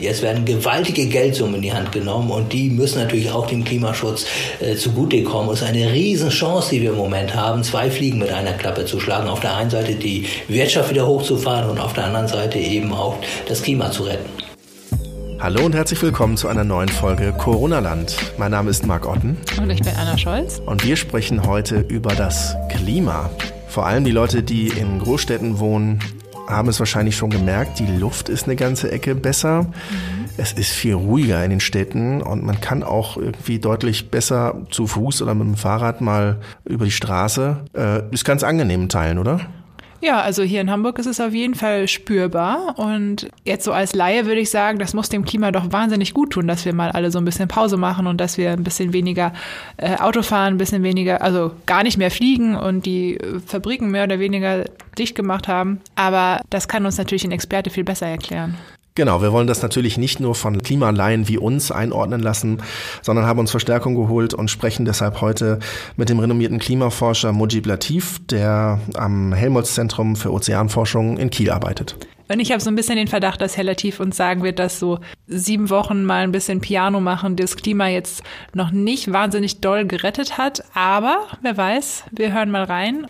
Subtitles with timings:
[0.00, 4.26] Jetzt werden gewaltige Geldsummen in die Hand genommen und die müssen natürlich auch dem Klimaschutz
[4.60, 5.52] äh, zugutekommen.
[5.52, 9.00] Es ist eine Riesenchance, die wir im Moment haben, zwei Fliegen mit einer Klappe zu
[9.00, 9.28] schlagen.
[9.28, 13.16] Auf der einen Seite die Wirtschaft wieder hochzufahren und auf der anderen Seite eben auch
[13.48, 14.28] das Klima zu retten.
[15.40, 18.16] Hallo und herzlich willkommen zu einer neuen Folge Corona-Land.
[18.38, 19.36] Mein Name ist Marc Otten.
[19.60, 20.62] Und ich bin Anna Scholz.
[20.64, 23.30] Und wir sprechen heute über das Klima.
[23.66, 25.98] Vor allem die Leute, die in Großstädten wohnen,
[26.48, 29.62] haben es wahrscheinlich schon gemerkt, die Luft ist eine ganze Ecke besser.
[29.62, 30.24] Mhm.
[30.36, 34.86] Es ist viel ruhiger in den Städten und man kann auch irgendwie deutlich besser zu
[34.86, 37.58] Fuß oder mit dem Fahrrad mal über die Straße.
[37.76, 39.40] Äh, ist ganz angenehm in Teilen, oder?
[40.00, 42.78] Ja, also hier in Hamburg ist es auf jeden Fall spürbar.
[42.78, 46.30] Und jetzt so als Laie würde ich sagen, das muss dem Klima doch wahnsinnig gut
[46.30, 48.92] tun, dass wir mal alle so ein bisschen Pause machen und dass wir ein bisschen
[48.92, 49.32] weniger
[49.76, 53.90] äh, Auto fahren, ein bisschen weniger, also gar nicht mehr fliegen und die äh, Fabriken
[53.90, 54.64] mehr oder weniger
[54.96, 55.80] dicht gemacht haben.
[55.96, 58.56] Aber das kann uns natürlich ein Experte viel besser erklären.
[58.98, 62.60] Genau, wir wollen das natürlich nicht nur von Klimalaien wie uns einordnen lassen,
[63.00, 65.60] sondern haben uns Verstärkung geholt und sprechen deshalb heute
[65.96, 71.94] mit dem renommierten Klimaforscher Mujib Latif, der am Helmholtz-Zentrum für Ozeanforschung in Kiel arbeitet.
[72.28, 74.80] Und ich habe so ein bisschen den Verdacht, dass Herr Latif uns sagen wird, dass
[74.80, 79.86] so sieben Wochen mal ein bisschen Piano machen das Klima jetzt noch nicht wahnsinnig doll
[79.86, 80.64] gerettet hat.
[80.74, 83.06] Aber wer weiß, wir hören mal rein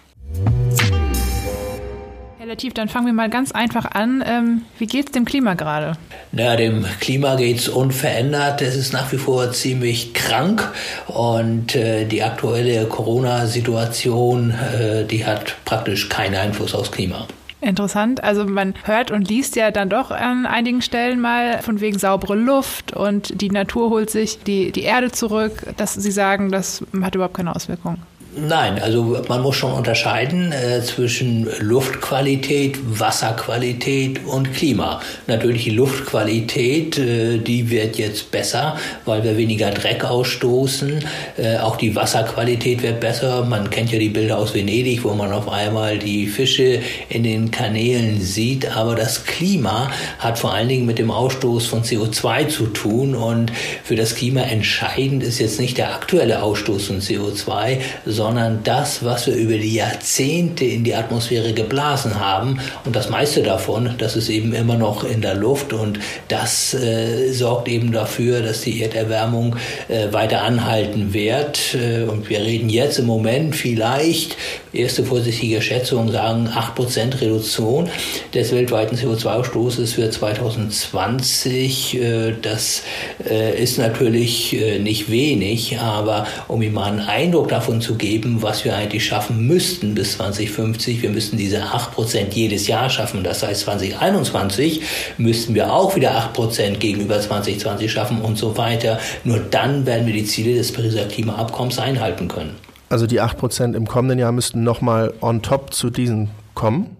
[2.48, 4.24] Relativ, dann fangen wir mal ganz einfach an.
[4.26, 5.98] Ähm, wie geht es dem Klima gerade?
[6.32, 8.62] Na, dem Klima geht es unverändert.
[8.62, 10.66] Es ist nach wie vor ziemlich krank
[11.08, 17.26] und äh, die aktuelle Corona-Situation, äh, die hat praktisch keinen Einfluss aufs Klima.
[17.60, 18.24] Interessant.
[18.24, 22.34] Also man hört und liest ja dann doch an einigen Stellen mal von wegen saubere
[22.34, 27.14] Luft und die Natur holt sich die, die Erde zurück, dass Sie sagen, das hat
[27.14, 28.02] überhaupt keine Auswirkungen.
[28.46, 35.00] Nein, also man muss schon unterscheiden äh, zwischen Luftqualität, Wasserqualität und Klima.
[35.26, 41.04] Natürlich die Luftqualität, äh, die wird jetzt besser, weil wir weniger Dreck ausstoßen.
[41.36, 43.44] Äh, auch die Wasserqualität wird besser.
[43.44, 47.50] Man kennt ja die Bilder aus Venedig, wo man auf einmal die Fische in den
[47.50, 48.70] Kanälen sieht.
[48.76, 53.16] Aber das Klima hat vor allen Dingen mit dem Ausstoß von CO2 zu tun.
[53.16, 53.50] Und
[53.82, 58.27] für das Klima entscheidend ist jetzt nicht der aktuelle Ausstoß von CO2, sondern
[58.64, 62.60] das, was wir über die Jahrzehnte in die Atmosphäre geblasen haben.
[62.84, 67.32] Und das meiste davon, das ist eben immer noch in der Luft und das äh,
[67.32, 69.56] sorgt eben dafür, dass die Erderwärmung
[69.88, 71.74] äh, weiter anhalten wird.
[71.74, 74.36] Äh, und wir reden jetzt im Moment vielleicht,
[74.72, 77.88] erste vorsichtige Schätzungen sagen 8% Reduktion
[78.34, 81.94] des weltweiten CO2-Ausstoßes für 2020.
[81.94, 82.82] Äh, das
[83.28, 88.40] äh, ist natürlich nicht wenig, aber um Ihnen mal einen Eindruck davon zu geben, geben,
[88.40, 91.02] was wir eigentlich schaffen müssten bis 2050.
[91.02, 93.22] Wir müssten diese 8% jedes Jahr schaffen.
[93.22, 94.80] Das heißt, 2021
[95.18, 98.98] müssten wir auch wieder 8% gegenüber 2020 schaffen und so weiter.
[99.24, 102.54] Nur dann werden wir die Ziele des Pariser Klimaabkommens einhalten können.
[102.88, 106.96] Also die 8% im kommenden Jahr müssten nochmal on top zu diesen kommen?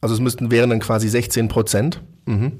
[0.00, 1.48] Also es müssten wären dann quasi 16
[2.26, 2.52] Mhm.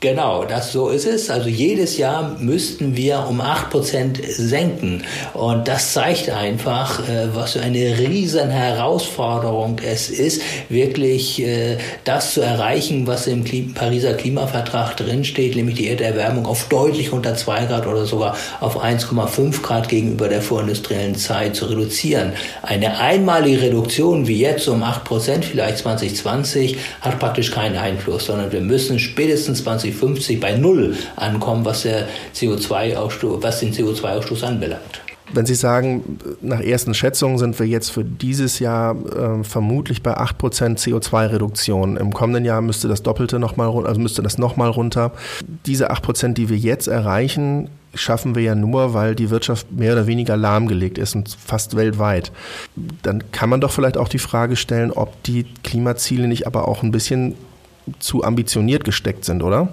[0.00, 1.28] Genau, das so ist es.
[1.28, 5.02] Also jedes Jahr müssten wir um acht Prozent senken.
[5.34, 12.34] Und das zeigt einfach, äh, was für eine riesen Herausforderung es ist, wirklich äh, das
[12.34, 13.42] zu erreichen, was im
[13.74, 19.62] Pariser Klimavertrag drinsteht, nämlich die Erderwärmung auf deutlich unter zwei Grad oder sogar auf 1,5
[19.62, 22.34] Grad gegenüber der vorindustriellen Zeit zu reduzieren.
[22.62, 28.52] Eine einmalige Reduktion wie jetzt um acht Prozent, vielleicht 2020, hat praktisch keinen Einfluss, sondern
[28.52, 35.02] wir müssen spätestens 20 2050 bei Null ankommen, was, der CO2 was den CO2-Ausstoß anbelangt.
[35.32, 40.16] Wenn Sie sagen, nach ersten Schätzungen sind wir jetzt für dieses Jahr äh, vermutlich bei
[40.16, 41.98] 8% CO2-Reduktion.
[41.98, 45.12] Im kommenden Jahr müsste das Doppelte nochmal runter, also müsste das nochmal runter.
[45.66, 50.06] Diese 8%, die wir jetzt erreichen, schaffen wir ja nur, weil die Wirtschaft mehr oder
[50.06, 52.32] weniger lahmgelegt ist und fast weltweit.
[53.02, 56.82] Dann kann man doch vielleicht auch die Frage stellen, ob die Klimaziele nicht aber auch
[56.82, 57.34] ein bisschen
[57.98, 59.68] zu ambitioniert gesteckt sind, oder?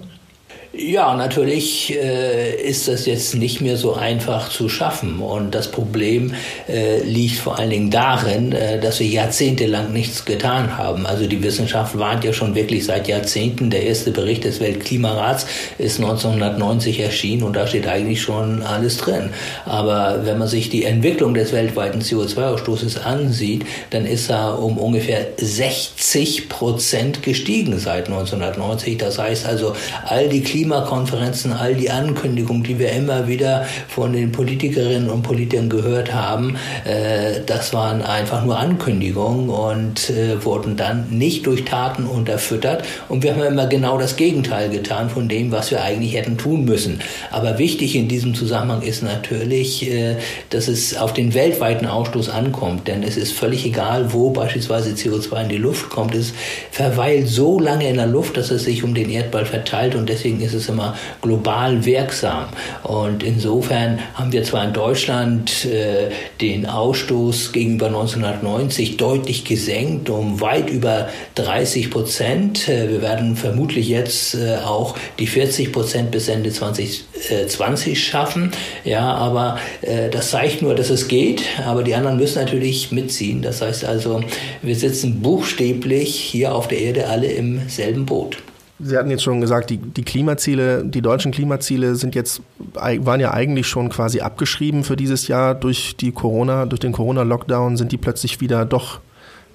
[0.78, 5.20] Ja, natürlich äh, ist das jetzt nicht mehr so einfach zu schaffen.
[5.20, 6.34] Und das Problem
[6.68, 11.06] äh, liegt vor allen Dingen darin, äh, dass wir jahrzehntelang nichts getan haben.
[11.06, 13.70] Also die Wissenschaft warnt ja schon wirklich seit Jahrzehnten.
[13.70, 15.46] Der erste Bericht des Weltklimarats
[15.78, 19.30] ist 1990 erschienen und da steht eigentlich schon alles drin.
[19.64, 25.26] Aber wenn man sich die Entwicklung des weltweiten CO2-Ausstoßes ansieht, dann ist er um ungefähr
[25.38, 28.98] 60 Prozent gestiegen seit 1990.
[28.98, 29.74] Das heißt also,
[30.04, 35.22] all die Klima Klimakonferenzen, all die Ankündigungen, die wir immer wieder von den Politikerinnen und
[35.22, 41.64] Politikern gehört haben, äh, das waren einfach nur Ankündigungen und äh, wurden dann nicht durch
[41.64, 42.82] Taten unterfüttert.
[43.08, 46.64] Und wir haben immer genau das Gegenteil getan von dem, was wir eigentlich hätten tun
[46.64, 46.98] müssen.
[47.30, 50.16] Aber wichtig in diesem Zusammenhang ist natürlich, äh,
[50.50, 52.88] dass es auf den weltweiten Ausstoß ankommt.
[52.88, 56.12] Denn es ist völlig egal, wo beispielsweise CO2 in die Luft kommt.
[56.16, 56.32] Es
[56.72, 60.40] verweilt so lange in der Luft, dass es sich um den Erdball verteilt und deswegen
[60.40, 62.46] ist es immer global wirksam.
[62.82, 66.10] Und insofern haben wir zwar in Deutschland äh,
[66.40, 72.68] den Ausstoß gegenüber 1990 deutlich gesenkt, um weit über 30 Prozent.
[72.68, 78.52] Äh, wir werden vermutlich jetzt äh, auch die 40 Prozent bis Ende 2020 schaffen.
[78.84, 81.42] Ja, aber äh, das zeigt nur, dass es geht.
[81.64, 83.42] Aber die anderen müssen natürlich mitziehen.
[83.42, 84.22] Das heißt also,
[84.62, 88.38] wir sitzen buchstäblich hier auf der Erde alle im selben Boot.
[88.78, 92.42] Sie hatten jetzt schon gesagt, die, die Klimaziele, die deutschen Klimaziele sind jetzt,
[92.74, 97.78] waren ja eigentlich schon quasi abgeschrieben für dieses Jahr durch die Corona, durch den Corona-Lockdown
[97.78, 99.00] sind die plötzlich wieder doch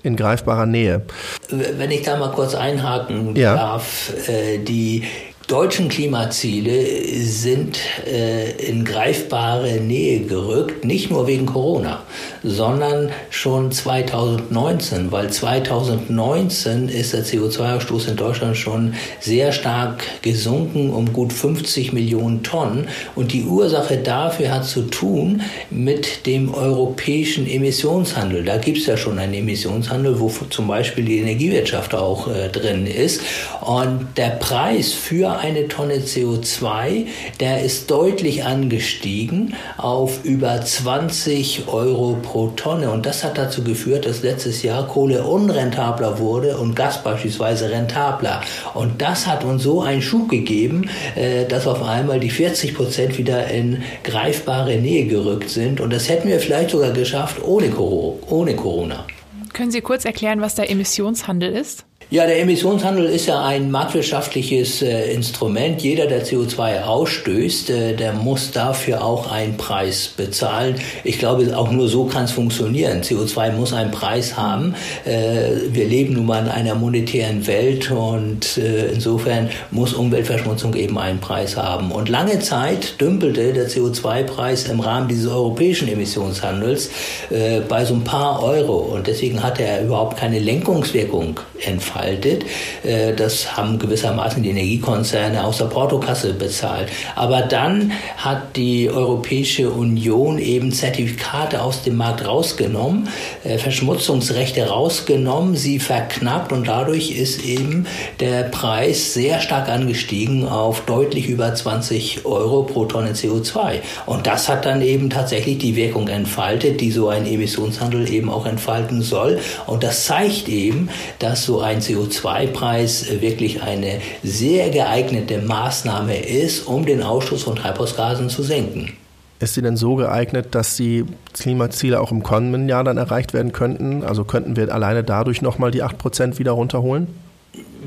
[0.03, 1.03] in greifbarer Nähe.
[1.49, 3.53] Wenn ich da mal kurz einhaken ja.
[3.53, 5.03] darf, äh, die
[5.51, 6.85] deutschen Klimaziele
[7.25, 7.77] sind
[8.07, 12.03] äh, in greifbare Nähe gerückt, nicht nur wegen Corona,
[12.41, 21.11] sondern schon 2019, weil 2019 ist der CO2-Ausstoß in Deutschland schon sehr stark gesunken um
[21.11, 22.87] gut 50 Millionen Tonnen.
[23.15, 28.45] Und die Ursache dafür hat zu tun mit dem europäischen Emissionshandel.
[28.45, 32.87] Da gibt es ja schon einen Emissionshandel, wo zum Beispiel die Energiewirtschaft auch äh, drin
[32.87, 33.21] ist.
[33.59, 37.07] Und der Preis für eine Tonne CO2,
[37.39, 42.91] der ist deutlich angestiegen auf über 20 Euro pro Tonne.
[42.91, 48.41] Und das hat dazu geführt, dass letztes Jahr Kohle unrentabler wurde und Gas beispielsweise rentabler.
[48.73, 53.17] Und das hat uns so einen Schub gegeben, äh, dass auf einmal die 40 Prozent
[53.17, 55.81] wieder in greifbare Nähe gerückt sind.
[55.81, 59.05] Und das hätten wir vielleicht sogar geschafft ohne Corona.
[59.53, 61.85] Können Sie kurz erklären, was der Emissionshandel ist?
[62.13, 65.81] Ja, der Emissionshandel ist ja ein marktwirtschaftliches äh, Instrument.
[65.81, 70.75] Jeder, der CO2 ausstößt, äh, der muss dafür auch einen Preis bezahlen.
[71.05, 73.01] Ich glaube, auch nur so kann es funktionieren.
[73.01, 74.75] CO2 muss einen Preis haben.
[75.05, 80.97] Äh, wir leben nun mal in einer monetären Welt und äh, insofern muss Umweltverschmutzung eben
[80.97, 81.93] einen Preis haben.
[81.93, 86.89] Und lange Zeit dümpelte der CO2-Preis im Rahmen dieses europäischen Emissionshandels
[87.29, 88.79] äh, bei so ein paar Euro.
[88.79, 92.45] Und deswegen hatte er überhaupt keine Lenkungswirkung entfaltet gestaltet.
[92.83, 96.89] Äh, das haben gewissermaßen die Energiekonzerne aus der Portokasse bezahlt.
[97.15, 103.07] Aber dann hat die Europäische Union eben Zertifikate aus dem Markt rausgenommen,
[103.43, 107.85] äh, Verschmutzungsrechte rausgenommen, sie verknappt und dadurch ist eben
[108.19, 113.79] der Preis sehr stark angestiegen auf deutlich über 20 Euro pro Tonne CO2.
[114.05, 118.45] Und das hat dann eben tatsächlich die Wirkung entfaltet, die so ein Emissionshandel eben auch
[118.45, 119.39] entfalten soll.
[119.67, 120.89] Und das zeigt eben,
[121.19, 128.29] dass so ein CO2-Preis wirklich eine sehr geeignete Maßnahme ist, um den Ausstoß von Treibhausgasen
[128.29, 128.93] zu senken.
[129.39, 131.03] Ist sie denn so geeignet, dass die
[131.33, 134.03] Klimaziele auch im kommenden Jahr dann erreicht werden könnten?
[134.03, 137.07] Also könnten wir alleine dadurch nochmal die 8% wieder runterholen?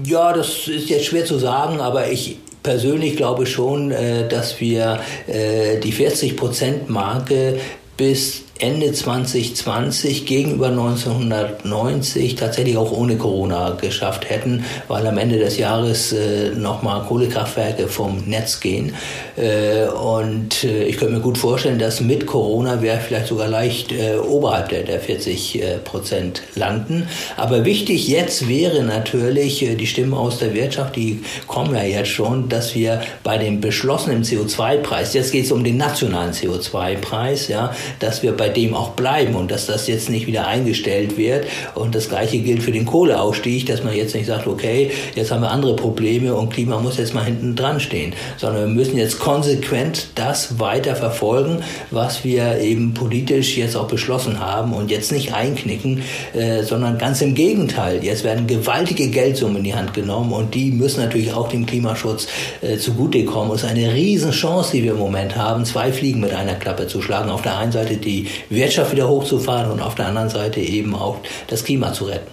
[0.03, 4.99] Ja, das ist jetzt schwer zu sagen, aber ich persönlich glaube schon, äh, dass wir
[5.29, 7.61] äh, die 40-Prozent-Marke
[7.97, 15.59] bis Ende 2020 gegenüber 1990 tatsächlich auch ohne Corona geschafft hätten, weil am Ende des
[15.59, 18.95] Jahres äh, nochmal Kohlekraftwerke vom Netz gehen.
[19.37, 23.91] Äh, und äh, ich könnte mir gut vorstellen, dass mit Corona wir vielleicht sogar leicht
[23.91, 27.09] äh, oberhalb der, der 40 äh, Prozent landen.
[27.37, 32.11] Aber wichtig jetzt wäre natürlich äh, die Stimmen aus der Wirtschaft, die kommen ja jetzt
[32.11, 37.75] schon, dass wir bei dem beschlossenen CO2-Preis, jetzt geht es um den nationalen CO2-Preis, ja,
[37.99, 41.47] dass wir bei bei dem auch bleiben und dass das jetzt nicht wieder eingestellt wird.
[41.75, 45.41] Und das Gleiche gilt für den Kohleausstieg, dass man jetzt nicht sagt, okay, jetzt haben
[45.41, 49.19] wir andere Probleme und Klima muss jetzt mal hinten dran stehen, sondern wir müssen jetzt
[49.19, 55.33] konsequent das weiter verfolgen, was wir eben politisch jetzt auch beschlossen haben und jetzt nicht
[55.33, 56.03] einknicken,
[56.35, 58.05] äh, sondern ganz im Gegenteil.
[58.05, 62.27] Jetzt werden gewaltige Geldsummen in die Hand genommen und die müssen natürlich auch dem Klimaschutz
[62.61, 63.55] äh, zugutekommen.
[63.55, 67.01] Es ist eine Riesenchance, die wir im Moment haben, zwei Fliegen mit einer Klappe zu
[67.01, 67.31] schlagen.
[67.31, 71.19] Auf der einen Seite die Wirtschaft wieder hochzufahren und auf der anderen Seite eben auch
[71.49, 72.31] das Klima zu retten.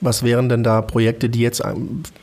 [0.00, 1.62] Was wären denn da Projekte, die jetzt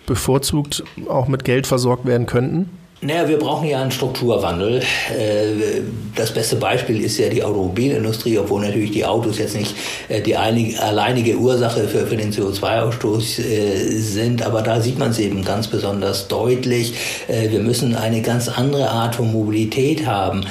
[0.06, 2.70] bevorzugt auch mit Geld versorgt werden könnten?
[3.02, 4.80] Naja, wir brauchen ja einen Strukturwandel.
[4.80, 5.82] Äh,
[6.18, 9.74] das beste Beispiel ist ja die Automobilindustrie, obwohl natürlich die Autos jetzt nicht
[10.10, 15.46] äh, die alleinige Ursache für, den CO2-Ausstoß äh, sind, aber da sieht man es eben
[15.46, 16.94] ganz besonders deutlich.
[17.28, 20.44] Wir müssen eine ganz andere Art von Mobilität haben.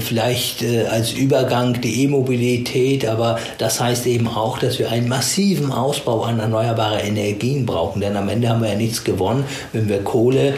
[0.00, 6.22] Vielleicht als Übergang die E-Mobilität, aber das heißt eben auch, dass wir einen massiven Ausbau
[6.22, 10.54] an erneuerbare Energien brauchen, denn am Ende haben wir ja nichts gewonnen, wenn wir Kohle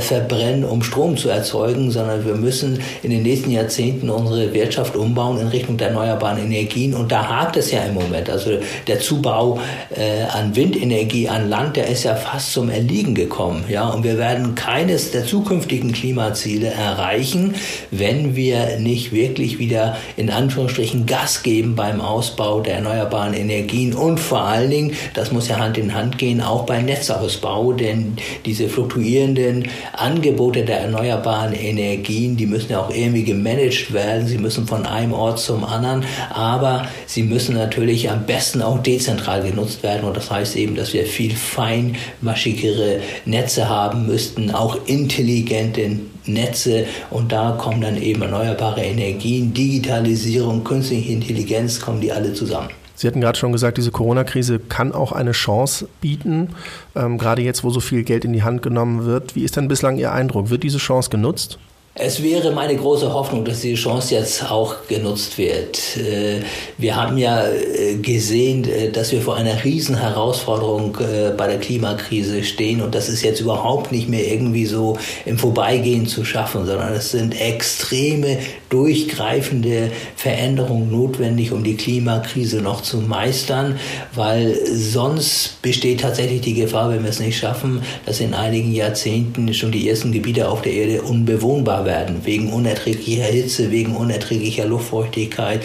[0.00, 4.96] verbrennen verbrennen, um Strom zu erzeugen, sondern wir müssen in den nächsten Jahrzehnten unsere Wirtschaft
[4.96, 6.94] umbauen in Richtung der erneuerbaren Energien.
[6.94, 8.30] Und da hakt es ja im Moment.
[8.30, 9.60] Also der Zubau
[9.94, 13.64] äh, an Windenergie an Land, der ist ja fast zum Erliegen gekommen.
[13.68, 17.54] Ja, und wir werden keines der zukünftigen Klimaziele erreichen,
[17.90, 24.18] wenn wir nicht wirklich wieder in Anführungsstrichen Gas geben beim Ausbau der erneuerbaren Energien und
[24.18, 28.68] vor allen Dingen, das muss ja Hand in Hand gehen, auch beim Netzausbau, denn diese
[28.68, 34.28] fluktuierenden An Angebote der erneuerbaren Energien, die müssen ja auch irgendwie gemanagt werden.
[34.28, 39.42] Sie müssen von einem Ort zum anderen, aber sie müssen natürlich am besten auch dezentral
[39.42, 40.04] genutzt werden.
[40.04, 47.32] Und das heißt eben, dass wir viel feinmaschigere Netze haben müssten, auch intelligente Netze und
[47.32, 52.70] da kommen dann eben erneuerbare Energien, Digitalisierung, künstliche Intelligenz, kommen die alle zusammen.
[52.94, 56.50] Sie hatten gerade schon gesagt, diese Corona-Krise kann auch eine Chance bieten,
[56.94, 59.34] ähm, gerade jetzt, wo so viel Geld in die Hand genommen wird.
[59.34, 60.50] Wie ist denn bislang Ihr Eindruck?
[60.50, 61.58] Wird diese Chance genutzt?
[61.96, 65.96] Es wäre meine große Hoffnung, dass diese Chance jetzt auch genutzt wird.
[65.96, 66.40] Äh,
[66.76, 70.96] wir haben ja äh, gesehen, äh, dass wir vor einer riesen Herausforderung
[71.36, 76.06] bei der Klimakrise stehen und das ist jetzt überhaupt nicht mehr irgendwie so im Vorbeigehen
[76.06, 78.38] zu schaffen, sondern es sind extreme,
[78.70, 83.78] durchgreifende Veränderungen notwendig, um die Klimakrise noch zu meistern,
[84.14, 89.54] weil sonst besteht tatsächlich die Gefahr, wenn wir es nicht schaffen, dass in einigen Jahrzehnten
[89.54, 95.60] schon die ersten Gebiete auf der Erde unbewohnbar werden, wegen unerträglicher Hitze, wegen unerträglicher Luftfeuchtigkeit,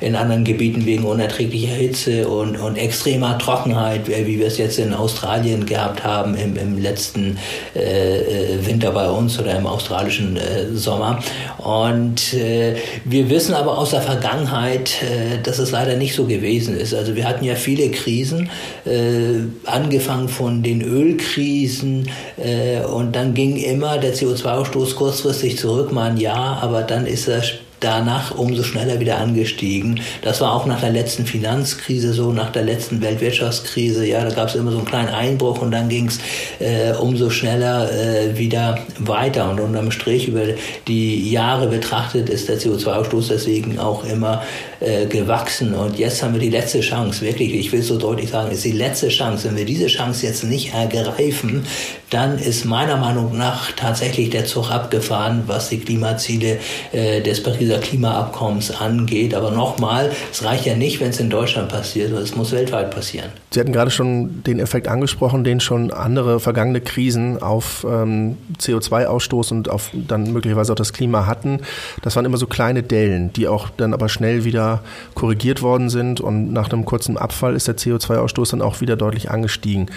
[0.00, 4.92] in anderen Gebieten wegen unerträglicher Hitze und, und extremer Trockenheit, wie wir es jetzt in
[4.92, 7.38] Australien gehabt haben im, im letzten
[7.74, 11.22] äh, äh, Winter bei uns oder im australischen äh, Sommer.
[11.58, 16.76] Und äh, wir wissen aber aus der Vergangenheit, äh, dass es leider nicht so gewesen
[16.76, 16.94] ist.
[16.94, 18.50] Also wir hatten ja viele Krisen,
[18.84, 22.08] äh, angefangen von den Ölkrisen
[22.92, 27.42] und dann ging immer der CO2-Ausstoß kurzfristig zurück, mal ein Jahr, aber dann ist er
[27.82, 30.00] danach umso schneller wieder angestiegen.
[30.22, 34.06] Das war auch nach der letzten Finanzkrise so, nach der letzten Weltwirtschaftskrise.
[34.06, 36.18] Ja, da gab es immer so einen kleinen Einbruch und dann ging es
[36.60, 39.50] äh, umso schneller äh, wieder weiter.
[39.50, 40.42] Und unterm Strich über
[40.86, 44.42] die Jahre betrachtet ist der CO2-Ausstoß deswegen auch immer
[44.82, 45.74] äh, gewachsen.
[45.74, 48.72] Und jetzt haben wir die letzte Chance, wirklich, ich will so deutlich sagen, ist die
[48.72, 49.48] letzte Chance.
[49.48, 51.64] Wenn wir diese Chance jetzt nicht ergreifen,
[52.10, 56.58] dann ist meiner Meinung nach tatsächlich der Zug abgefahren, was die Klimaziele
[56.92, 59.34] äh, des Pariser Klimaabkommens angeht.
[59.34, 63.30] Aber nochmal, es reicht ja nicht, wenn es in Deutschland passiert, es muss weltweit passieren.
[63.50, 69.52] Sie hatten gerade schon den Effekt angesprochen, den schon andere vergangene Krisen auf ähm, CO2-Ausstoß
[69.52, 71.60] und auf dann möglicherweise auch das Klima hatten.
[72.02, 74.71] Das waren immer so kleine Dellen, die auch dann aber schnell wieder
[75.14, 79.30] korrigiert worden sind und nach einem kurzen Abfall ist der CO2-Ausstoß dann auch wieder deutlich
[79.30, 79.90] angestiegen.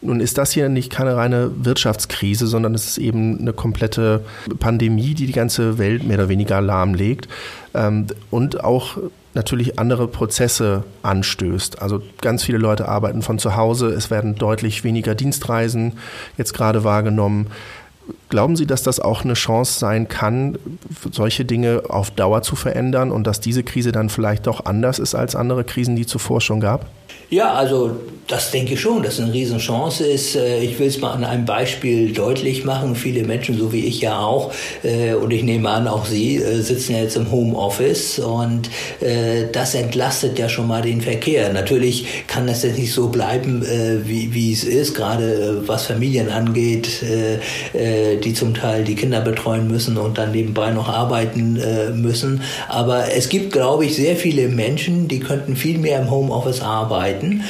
[0.00, 4.24] Nun ist das hier nicht keine reine Wirtschaftskrise, sondern es ist eben eine komplette
[4.60, 7.26] Pandemie, die die ganze Welt mehr oder weniger lahmlegt
[7.74, 8.98] ähm, und auch
[9.34, 11.82] natürlich andere Prozesse anstößt.
[11.82, 15.94] Also ganz viele Leute arbeiten von zu Hause, es werden deutlich weniger Dienstreisen
[16.36, 17.48] jetzt gerade wahrgenommen.
[18.28, 20.58] Glauben Sie, dass das auch eine Chance sein kann,
[21.10, 25.14] solche Dinge auf Dauer zu verändern und dass diese Krise dann vielleicht doch anders ist
[25.14, 26.86] als andere Krisen, die zuvor schon gab?
[27.30, 27.96] Ja, also
[28.26, 30.34] das denke ich schon, dass es eine Riesenchance ist.
[30.34, 32.94] Äh, ich will es mal an einem Beispiel deutlich machen.
[32.94, 36.60] Viele Menschen, so wie ich ja auch, äh, und ich nehme an, auch Sie, äh,
[36.62, 38.70] sitzen ja jetzt im Homeoffice und
[39.52, 41.52] das entlastet ja schon mal den Verkehr.
[41.52, 43.64] Natürlich kann das jetzt nicht so bleiben,
[44.04, 46.88] wie, wie es ist, gerade was Familien angeht,
[48.22, 51.58] die zum Teil die Kinder betreuen müssen und dann nebenbei noch arbeiten
[52.00, 52.42] müssen.
[52.68, 57.42] Aber es gibt, glaube ich, sehr viele Menschen, die könnten viel mehr im Homeoffice arbeiten.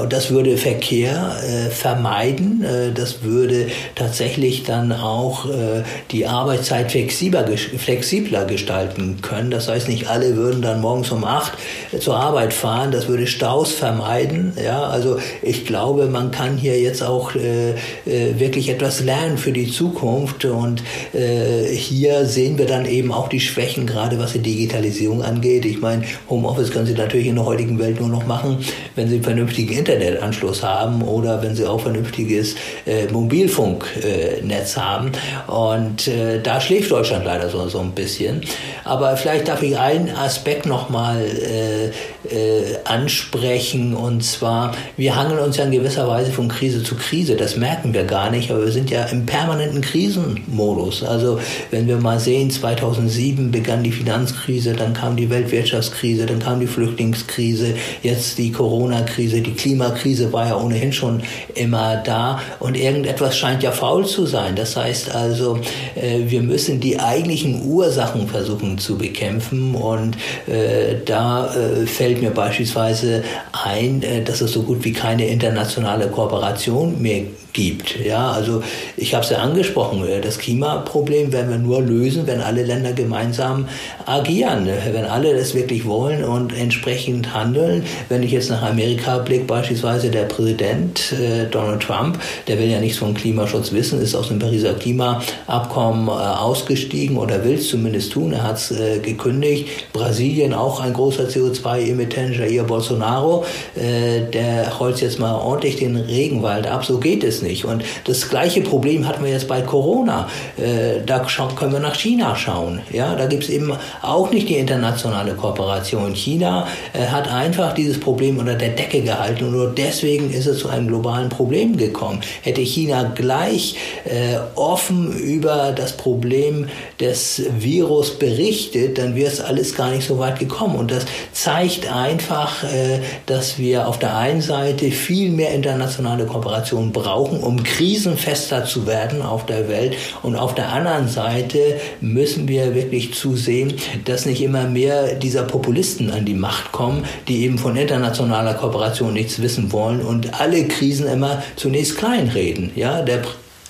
[0.00, 2.62] Und das würde Verkehr äh, vermeiden.
[2.62, 9.50] Äh, das würde tatsächlich dann auch äh, die Arbeitszeit flexibler, flexibler gestalten können.
[9.50, 11.52] Das heißt, nicht alle würden dann morgens um acht
[11.98, 12.90] zur Arbeit fahren.
[12.92, 14.52] Das würde Staus vermeiden.
[14.62, 19.52] Ja, also ich glaube, man kann hier jetzt auch äh, äh, wirklich etwas lernen für
[19.52, 20.44] die Zukunft Zukunft.
[20.44, 25.64] Und äh, hier sehen wir dann eben auch die Schwächen, gerade was die Digitalisierung angeht.
[25.64, 28.58] Ich meine, Homeoffice können Sie natürlich in der heutigen Welt nur noch machen,
[28.94, 32.54] wenn Sie einen vernünftigen Internetanschluss haben oder wenn Sie auch vernünftiges
[32.86, 35.12] äh, Mobilfunknetz haben.
[35.48, 38.42] Und äh, da schläft Deutschland leider so, so ein bisschen.
[38.84, 41.90] Aber vielleicht darf ich einen Aspekt nochmal äh,
[42.30, 43.94] äh, ansprechen.
[43.94, 47.36] Und zwar, wir hangeln uns ja in gewisser Weise von Krise zu Krise.
[47.36, 51.02] Das merken wir gar nicht, aber wir sind ja im permanenten Krisenmodus.
[51.02, 56.60] Also wenn wir mal sehen, 2007 begann die Finanzkrise, dann kam die Weltwirtschaftskrise, dann kam
[56.60, 61.22] die Flüchtlingskrise, jetzt die Corona-Krise, die Klimakrise war ja ohnehin schon
[61.54, 62.40] immer da.
[62.60, 64.56] Und irgendetwas scheint ja faul zu sein.
[64.56, 65.58] Das heißt also,
[65.94, 69.74] äh, wir müssen die eigentlichen Ursachen versuchen zu bekämpfen.
[69.74, 75.26] Und äh, da äh, fällt mir beispielsweise ein, äh, dass es so gut wie keine
[75.26, 77.98] internationale Kooperation mehr gibt.
[78.04, 78.62] Ja, also
[78.96, 82.92] ich habe es ja angesprochen, äh, das Klimaproblem werden wir nur lösen, wenn alle Länder
[82.92, 83.68] gemeinsam
[84.06, 87.84] agieren, wenn alle das wirklich wollen und entsprechend handeln.
[88.08, 92.18] Wenn ich jetzt nach Amerika blicke, beispielsweise der Präsident äh, Donald Trump,
[92.48, 97.44] der will ja nichts vom Klimaschutz wissen, ist aus dem Pariser Klimaabkommen äh, ausgestiegen oder
[97.44, 98.32] will es zumindest tun.
[98.32, 99.68] Er hat es äh, gekündigt.
[99.92, 103.44] Brasilien auch ein großer CO2-Emittent, Jair Bolsonaro,
[103.74, 106.84] äh, der holzt jetzt mal ordentlich den Regenwald ab.
[106.84, 107.64] So geht es nicht.
[107.64, 110.28] Und das gleiche Problem hatten wir jetzt bei Corona.
[110.56, 112.80] Äh, da können wir nach China schauen.
[112.90, 113.72] Ja, da gibt es eben
[114.02, 116.14] auch nicht die internationale Kooperation.
[116.14, 120.58] China äh, hat einfach dieses Problem unter der Decke gehalten und nur deswegen ist es
[120.58, 122.20] zu einem globalen Problem gekommen.
[122.42, 126.68] Hätte China gleich äh, offen über das Problem
[127.00, 130.76] des Virus berichtet, dann wäre es alles gar nicht so weit gekommen.
[130.76, 136.92] Und das zeigt einfach, äh, dass wir auf der einen Seite viel mehr internationale Kooperation
[136.92, 139.96] brauchen brauchen, um krisenfester zu werden auf der Welt.
[140.22, 143.74] Und auf der anderen Seite müssen wir wirklich zusehen,
[144.04, 149.14] dass nicht immer mehr dieser Populisten an die Macht kommen, die eben von internationaler Kooperation
[149.14, 152.70] nichts wissen wollen und alle Krisen immer zunächst kleinreden.
[152.74, 153.22] Ja, der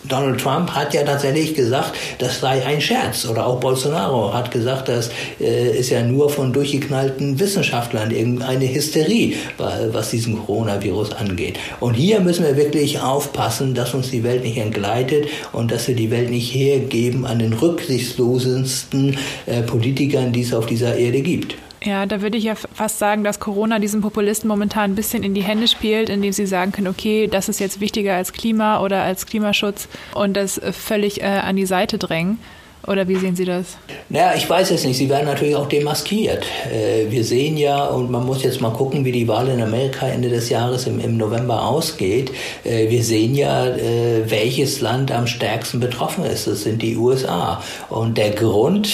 [0.05, 3.27] Donald Trump hat ja tatsächlich gesagt, das sei ein Scherz.
[3.27, 9.37] Oder auch Bolsonaro hat gesagt, das äh, ist ja nur von durchgeknallten Wissenschaftlern irgendeine Hysterie,
[9.59, 11.59] was diesen Coronavirus angeht.
[11.81, 15.95] Und hier müssen wir wirklich aufpassen, dass uns die Welt nicht entgleitet und dass wir
[15.95, 19.17] die Welt nicht hergeben an den rücksichtslosesten
[19.47, 21.55] äh, Politikern, die es auf dieser Erde gibt.
[21.85, 25.35] Ja, da würde ich ja fast sagen, dass Corona diesen Populisten momentan ein bisschen in
[25.35, 29.03] die Hände spielt, indem sie sagen können, okay, das ist jetzt wichtiger als Klima oder
[29.03, 32.39] als Klimaschutz und das völlig äh, an die Seite drängen.
[32.87, 33.77] Oder wie sehen Sie das?
[34.09, 34.97] Naja, ich weiß es nicht.
[34.97, 36.45] Sie werden natürlich auch demaskiert.
[36.73, 40.09] Äh, wir sehen ja, und man muss jetzt mal gucken, wie die Wahl in Amerika
[40.09, 42.33] Ende des Jahres im, November ausgeht.
[42.65, 46.49] Äh, wir sehen ja, äh, welches Land am stärksten betroffen ist.
[46.49, 47.63] Das sind die USA.
[47.89, 48.89] Und der Grund,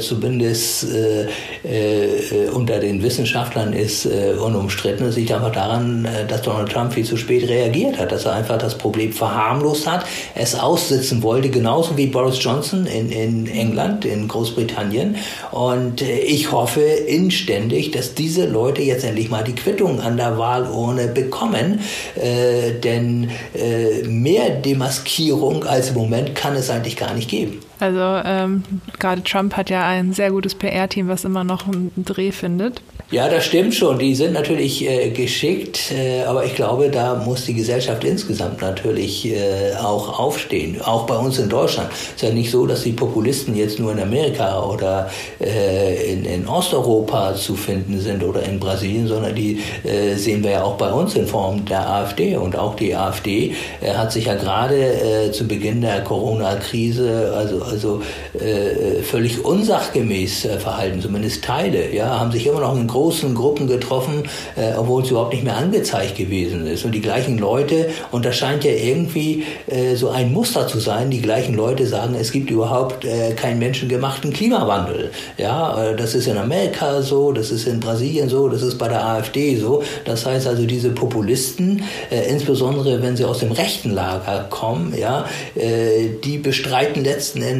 [0.00, 0.86] zumindest
[2.52, 5.06] unter den Wissenschaftlern, ist unumstritten.
[5.06, 8.58] Es liegt einfach daran, dass Donald Trump viel zu spät reagiert hat, dass er einfach
[8.58, 14.04] das Problem verharmlost hat, es aussitzen wollte, genauso wie Boris Johnson in, in in England,
[14.04, 15.16] in Großbritannien.
[15.50, 20.38] Und äh, ich hoffe inständig, dass diese Leute jetzt endlich mal die Quittung an der
[20.38, 21.80] Wahlurne bekommen.
[22.14, 27.63] Äh, denn äh, mehr Demaskierung als im Moment kann es eigentlich gar nicht geben.
[27.84, 28.62] Also ähm,
[28.98, 32.80] gerade Trump hat ja ein sehr gutes PR-Team, was immer noch einen Dreh findet.
[33.10, 33.98] Ja, das stimmt schon.
[33.98, 39.26] Die sind natürlich äh, geschickt, äh, aber ich glaube, da muss die Gesellschaft insgesamt natürlich
[39.26, 40.80] äh, auch aufstehen.
[40.82, 41.90] Auch bei uns in Deutschland.
[41.92, 46.24] Es ist ja nicht so, dass die Populisten jetzt nur in Amerika oder äh, in,
[46.24, 50.78] in, Osteuropa zu finden sind oder in Brasilien, sondern die äh, sehen wir ja auch
[50.78, 52.36] bei uns in Form der AfD.
[52.36, 58.02] Und auch die AfD äh, hat sich ja gerade zu Beginn der Corona-Krise also, also
[59.02, 61.92] völlig unsachgemäß verhalten, zumindest Teile.
[61.92, 64.24] Ja, haben sich immer noch in großen Gruppen getroffen,
[64.56, 66.84] äh, obwohl es überhaupt nicht mehr angezeigt gewesen ist.
[66.84, 71.10] Und die gleichen Leute, und das scheint ja irgendwie äh, so ein Muster zu sein,
[71.10, 75.10] die gleichen Leute sagen, es gibt überhaupt äh, keinen menschengemachten Klimawandel.
[75.38, 78.88] Ja, äh, das ist in Amerika so, das ist in Brasilien so, das ist bei
[78.88, 79.82] der AfD so.
[80.04, 85.26] Das heißt also, diese Populisten, äh, insbesondere wenn sie aus dem rechten Lager kommen, ja,
[85.56, 87.53] äh, die bestreiten letzten Endes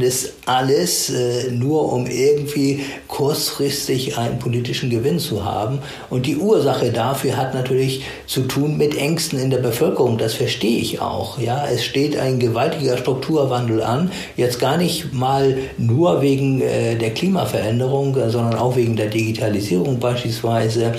[0.46, 5.78] alles äh, nur um irgendwie kurzfristig einen politischen Gewinn zu haben.
[6.10, 10.18] Und die Ursache dafür hat natürlich zu tun mit Ängsten in der Bevölkerung.
[10.18, 11.38] Das verstehe ich auch.
[11.38, 14.10] Ja, es steht ein gewaltiger Strukturwandel an.
[14.36, 20.92] Jetzt gar nicht mal nur wegen äh, der Klimaveränderung, sondern auch wegen der Digitalisierung beispielsweise.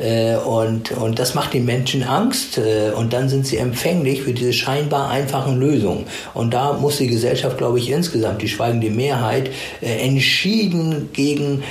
[0.00, 2.58] Äh, und, und das macht den Menschen Angst.
[2.58, 6.06] Äh, und dann sind sie empfänglich für diese scheinbar einfachen Lösungen.
[6.34, 11.62] Und da muss die Gesellschaft, glaube ich, insgesamt, die schweigende Mehrheit, äh, entschieden gegen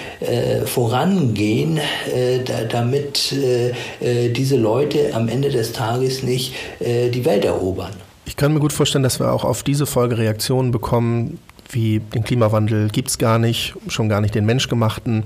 [0.65, 1.79] vorangehen,
[2.45, 3.33] da, damit
[4.35, 7.91] diese Leute am Ende des Tages nicht die Welt erobern.
[8.25, 11.39] Ich kann mir gut vorstellen, dass wir auch auf diese Folge Reaktionen bekommen,
[11.69, 15.23] wie den Klimawandel gibt es gar nicht, schon gar nicht den menschgemachten.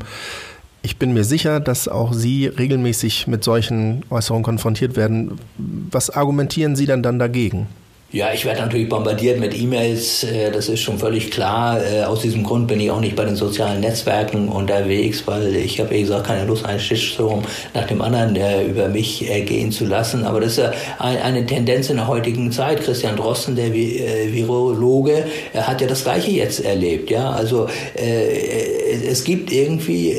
[0.86, 5.39] Ich bin mir sicher, dass auch Sie regelmäßig mit solchen Äußerungen konfrontiert werden.
[5.58, 7.67] Was argumentieren Sie dann dann dagegen?
[8.13, 11.84] Ja, ich werde natürlich bombardiert mit E-Mails, äh, das ist schon völlig klar.
[11.84, 15.80] Äh, aus diesem Grund bin ich auch nicht bei den sozialen Netzwerken unterwegs, weil ich
[15.80, 17.41] habe, wie gesagt, keine Lust, einen Shitstorm
[17.73, 20.26] nach dem anderen äh, über mich gehen zu lassen.
[20.26, 22.82] Aber das ist ja eine Tendenz in der heutigen Zeit.
[22.84, 27.10] Christian Drosten, der Virologe, hat ja das Gleiche jetzt erlebt.
[27.10, 30.15] Ja, also es gibt irgendwie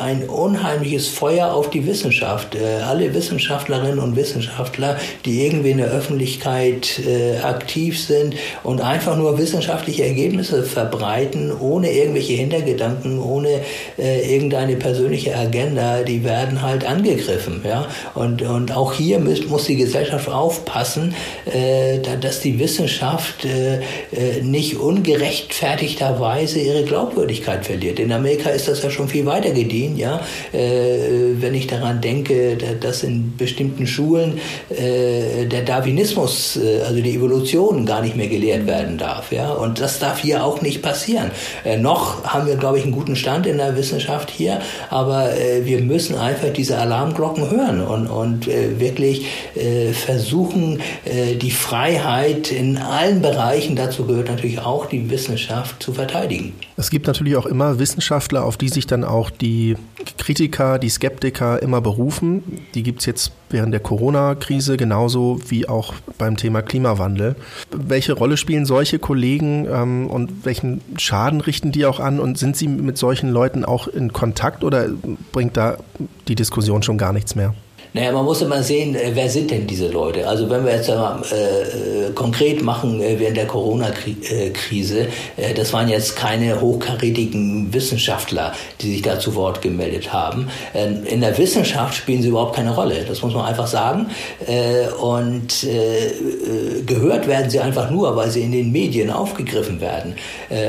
[0.00, 2.56] ein unheimliches Feuer auf die Wissenschaft.
[2.86, 7.00] Alle Wissenschaftlerinnen und Wissenschaftler, die irgendwie in der Öffentlichkeit
[7.44, 13.60] aktiv sind und einfach nur wissenschaftliche Ergebnisse verbreiten, ohne irgendwelche Hintergedanken, ohne
[13.98, 17.62] äh, irgendeine persönliche Agenda, die werden halt angegriffen.
[17.66, 17.86] Ja?
[18.14, 21.14] Und, und auch hier muss, muss die Gesellschaft aufpassen,
[21.46, 27.98] äh, dass die Wissenschaft äh, äh, nicht ungerechtfertigterweise ihre Glaubwürdigkeit verliert.
[27.98, 30.20] In Amerika ist das ja schon viel weiter gedient, ja.
[30.52, 37.27] Äh, wenn ich daran denke, dass in bestimmten Schulen äh, der Darwinismus, also die Evolution
[37.28, 39.32] Evolution gar nicht mehr gelehrt werden darf.
[39.32, 39.52] Ja?
[39.52, 41.30] Und das darf hier auch nicht passieren.
[41.64, 44.60] Äh, noch haben wir, glaube ich, einen guten Stand in der Wissenschaft hier,
[44.90, 51.34] aber äh, wir müssen einfach diese Alarmglocken hören und, und äh, wirklich äh, versuchen, äh,
[51.34, 56.54] die Freiheit in allen Bereichen, dazu gehört natürlich auch die Wissenschaft, zu verteidigen.
[56.76, 59.76] Es gibt natürlich auch immer Wissenschaftler, auf die sich dann auch die
[60.16, 62.62] Kritiker, die Skeptiker immer berufen.
[62.74, 67.36] Die gibt es jetzt während der Corona-Krise genauso wie auch beim Thema Klimawandel.
[67.70, 72.20] Welche Rolle spielen solche Kollegen ähm, und welchen Schaden richten die auch an?
[72.20, 74.88] Und sind Sie mit solchen Leuten auch in Kontakt oder
[75.32, 75.78] bringt da
[76.28, 77.54] die Diskussion schon gar nichts mehr?
[77.94, 80.28] Naja, man muss immer sehen, äh, wer sind denn diese Leute?
[80.28, 85.88] Also wenn wir jetzt mal äh, konkret machen äh, während der Corona-Krise, äh, das waren
[85.88, 90.48] jetzt keine hochkarätigen Wissenschaftler, die sich da zu Wort gemeldet haben.
[90.74, 94.08] Ähm, in der Wissenschaft spielen sie überhaupt keine Rolle, das muss man einfach sagen.
[94.46, 100.14] Äh, und äh, gehört werden sie einfach nur, weil sie in den Medien aufgegriffen werden.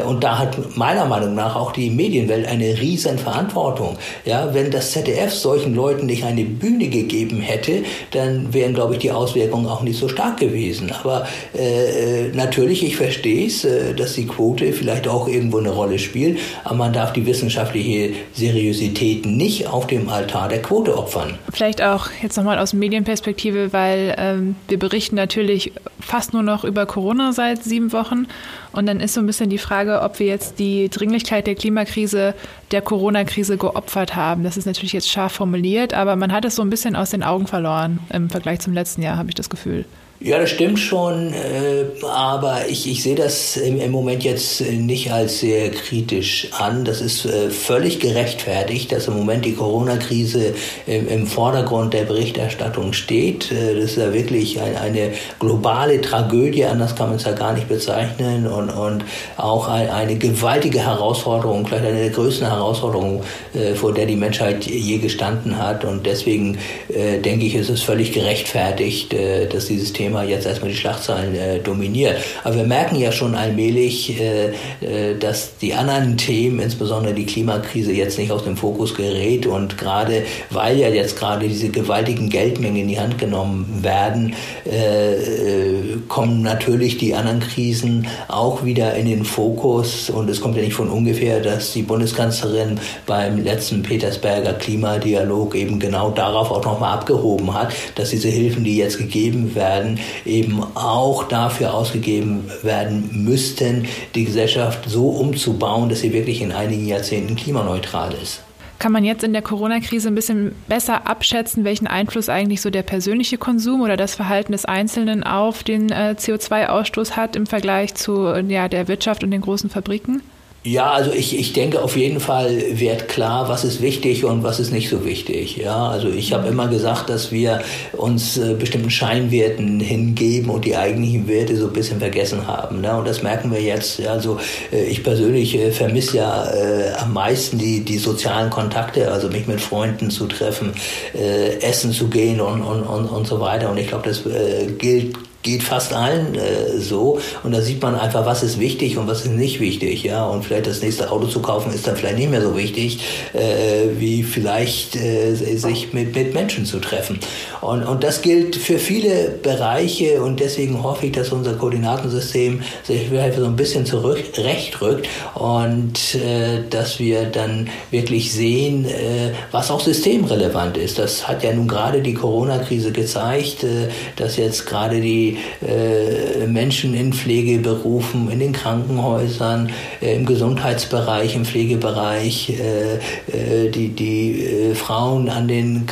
[0.07, 3.97] und da hat meiner Meinung nach auch die Medienwelt eine riesen Verantwortung.
[4.25, 8.93] Ja, wenn das ZDF solchen Leuten nicht eine Bühne gegeben gegeben hätte, dann wären, glaube
[8.93, 10.91] ich, die Auswirkungen auch nicht so stark gewesen.
[10.91, 11.27] Aber
[11.57, 16.39] äh, natürlich, ich verstehe es, äh, dass die Quote vielleicht auch irgendwo eine Rolle spielt,
[16.63, 21.37] aber man darf die wissenschaftliche Seriosität nicht auf dem Altar der Quote opfern.
[21.51, 26.85] Vielleicht auch jetzt nochmal aus Medienperspektive, weil ähm, wir berichten natürlich fast nur noch über
[26.85, 28.27] Corona seit sieben Wochen.
[28.71, 32.35] Und dann ist so ein bisschen die Frage, ob wir jetzt die Dringlichkeit der Klimakrise
[32.71, 34.43] der Corona-Krise geopfert haben.
[34.43, 37.23] Das ist natürlich jetzt scharf formuliert, aber man hat es so ein bisschen aus den
[37.23, 39.85] Augen verloren im Vergleich zum letzten Jahr, habe ich das Gefühl.
[40.21, 45.39] Ja, das stimmt schon, äh, aber ich, ich sehe das im, Moment jetzt nicht als
[45.39, 46.83] sehr kritisch an.
[46.83, 50.55] Das ist äh, völlig gerechtfertigt, dass im Moment die Corona-Krise
[50.87, 53.49] im, Vordergrund der Berichterstattung steht.
[53.53, 57.53] Äh, das ist ja wirklich ein, eine globale Tragödie, anders kann man es ja gar
[57.53, 59.05] nicht bezeichnen und, und
[59.37, 63.21] auch ein, eine gewaltige Herausforderung, vielleicht eine der größten Herausforderungen,
[63.53, 65.85] äh, vor der die Menschheit je gestanden hat.
[65.85, 66.57] Und deswegen
[66.89, 70.77] äh, denke ich, ist es völlig gerechtfertigt, äh, dass dieses Thema Thema jetzt erstmal die
[70.77, 72.17] Schlagzeilen äh, dominiert.
[72.43, 74.47] Aber wir merken ja schon allmählich, äh,
[74.81, 79.45] äh, dass die anderen Themen, insbesondere die Klimakrise, jetzt nicht aus dem Fokus gerät.
[79.45, 85.13] Und gerade weil ja jetzt gerade diese gewaltigen Geldmengen in die Hand genommen werden, äh,
[85.13, 90.09] äh, kommen natürlich die anderen Krisen auch wieder in den Fokus.
[90.09, 95.79] Und es kommt ja nicht von ungefähr, dass die Bundeskanzlerin beim letzten Petersberger Klimadialog eben
[95.79, 101.23] genau darauf auch nochmal abgehoben hat, dass diese Hilfen, die jetzt gegeben werden, eben auch
[101.23, 103.85] dafür ausgegeben werden müssten,
[104.15, 108.41] die Gesellschaft so umzubauen, dass sie wirklich in einigen Jahrzehnten klimaneutral ist.
[108.79, 112.83] Kann man jetzt in der Corona-Krise ein bisschen besser abschätzen, welchen Einfluss eigentlich so der
[112.83, 118.33] persönliche Konsum oder das Verhalten des Einzelnen auf den äh, CO2-Ausstoß hat im Vergleich zu
[118.47, 120.21] ja, der Wirtschaft und den großen Fabriken?
[120.63, 124.59] Ja, also ich, ich denke auf jeden Fall wird klar, was ist wichtig und was
[124.59, 125.55] ist nicht so wichtig.
[125.55, 127.61] Ja, also ich habe immer gesagt, dass wir
[127.93, 132.81] uns äh, bestimmten Scheinwerten hingeben und die eigentlichen Werte so ein bisschen vergessen haben.
[132.81, 132.93] Ne?
[132.93, 133.99] Und das merken wir jetzt.
[133.99, 134.37] Ja, also
[134.73, 139.47] äh, ich persönlich äh, vermisse ja äh, am meisten die, die sozialen Kontakte, also mich
[139.47, 140.73] mit Freunden zu treffen,
[141.15, 143.69] äh, essen zu gehen und, und, und, und so weiter.
[143.71, 147.19] Und ich glaube, das äh, gilt geht fast allen äh, so.
[147.43, 150.25] Und da sieht man einfach, was ist wichtig und was ist nicht wichtig, ja.
[150.25, 152.99] Und vielleicht das nächste Auto zu kaufen ist dann vielleicht nicht mehr so wichtig,
[153.33, 157.19] äh, wie vielleicht äh, sich mit, mit Menschen zu treffen.
[157.61, 163.09] Und, und das gilt für viele Bereiche und deswegen hoffe ich, dass unser Koordinatensystem sich
[163.35, 169.71] so ein bisschen zurück recht rückt und äh, dass wir dann wirklich sehen, äh, was
[169.71, 170.99] auch systemrelevant ist.
[170.99, 175.28] Das hat ja nun gerade die Corona-Krise gezeigt, äh, dass jetzt gerade die
[175.61, 183.89] äh, Menschen in Pflegeberufen, in den Krankenhäusern, äh, im Gesundheitsbereich, im Pflegebereich, äh, äh die,
[183.89, 185.85] die äh, Frauen an den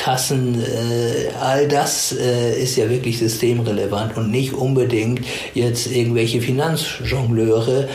[0.00, 5.20] Kassierkassen, äh, all das ist ja wirklich systemrelevant und nicht unbedingt
[5.54, 7.88] jetzt irgendwelche Finanzjongleure,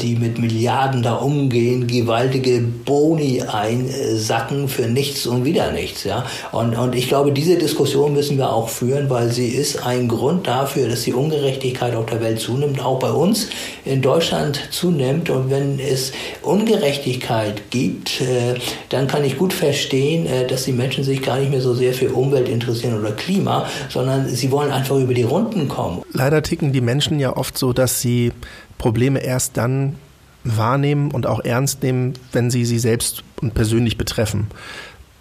[0.00, 6.04] die mit Milliarden da umgehen, gewaltige Boni einsacken für nichts und wieder nichts.
[6.04, 6.24] Ja?
[6.50, 10.46] Und, und ich glaube, diese Diskussion müssen wir auch führen, weil sie ist ein Grund
[10.46, 13.48] dafür, dass die Ungerechtigkeit auf der Welt zunimmt, auch bei uns
[13.84, 15.30] in Deutschland zunimmt.
[15.30, 18.54] Und wenn es Ungerechtigkeit gibt, äh,
[18.88, 21.92] dann kann ich gut verstehen, äh, dass die Menschen sich gar nicht mehr so sehr
[21.92, 26.02] für Umwelt interessieren oder Klima, sondern sie wollen einfach über die Runden kommen.
[26.12, 28.32] Leider ticken die Menschen ja oft so, dass sie
[28.78, 29.96] Probleme erst dann
[30.44, 34.48] wahrnehmen und auch ernst nehmen, wenn sie sie selbst und persönlich betreffen.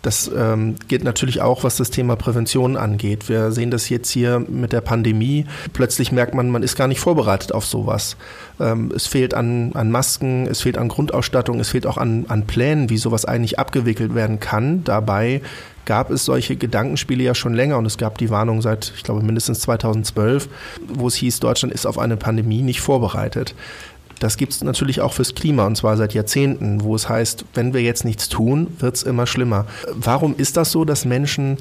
[0.01, 3.29] Das ähm, geht natürlich auch, was das Thema Prävention angeht.
[3.29, 5.45] Wir sehen das jetzt hier mit der Pandemie.
[5.73, 8.17] Plötzlich merkt man, man ist gar nicht vorbereitet auf sowas.
[8.59, 12.47] Ähm, es fehlt an, an Masken, es fehlt an Grundausstattung, es fehlt auch an, an
[12.47, 14.83] Plänen, wie sowas eigentlich abgewickelt werden kann.
[14.83, 15.41] Dabei
[15.85, 19.21] gab es solche Gedankenspiele ja schon länger und es gab die Warnung seit, ich glaube,
[19.21, 20.47] mindestens 2012,
[20.87, 23.55] wo es hieß, Deutschland ist auf eine Pandemie nicht vorbereitet.
[24.21, 27.73] Das gibt es natürlich auch fürs Klima und zwar seit Jahrzehnten, wo es heißt, wenn
[27.73, 29.65] wir jetzt nichts tun, wird es immer schlimmer.
[29.95, 31.57] Warum ist das so, dass Menschen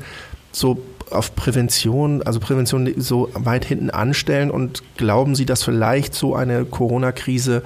[0.52, 0.78] so
[1.10, 6.66] auf Prävention, also Prävention so weit hinten anstellen und glauben Sie, dass vielleicht so eine
[6.66, 7.62] Corona-Krise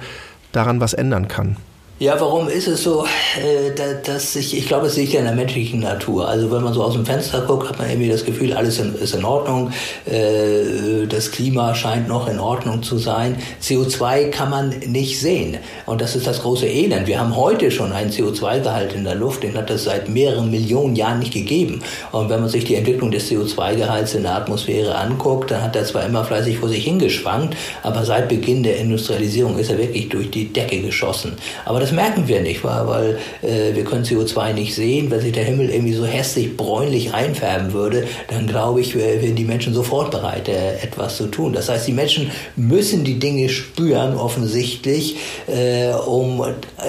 [0.53, 1.57] daran was ändern kann?
[1.97, 3.71] Ja, warum ist es so, äh,
[4.03, 6.27] dass ich, ich glaube, es liegt ja in der menschlichen Natur.
[6.27, 9.15] Also wenn man so aus dem Fenster guckt, hat man irgendwie das Gefühl, alles ist
[9.15, 9.71] in Ordnung,
[10.05, 13.37] äh, das Klima scheint noch in Ordnung zu sein.
[13.63, 15.57] CO2 kann man nicht sehen.
[15.85, 17.07] Und das ist das große Elend.
[17.07, 20.97] Wir haben heute schon einen CO2-Gehalt in der Luft, den hat es seit mehreren Millionen
[20.97, 21.81] Jahren nicht gegeben.
[22.11, 25.85] Und wenn man sich die Entwicklung des CO2-Gehalts in der Atmosphäre anguckt, dann hat er
[25.85, 30.29] zwar immer fleißig vor sich hingeschwankt, aber seit Beginn der Industrialisierung ist er wirklich durch
[30.29, 31.37] die Decke geschossen.
[31.63, 35.11] Aber das merken wir nicht, weil, äh, wir können CO2 nicht sehen.
[35.11, 39.43] Wenn sich der Himmel irgendwie so hässlich bräunlich einfärben würde, dann glaube ich, wären die
[39.43, 41.53] Menschen sofort bereit, äh, etwas zu tun.
[41.53, 46.43] Das heißt, die Menschen müssen die Dinge spüren, offensichtlich, äh, um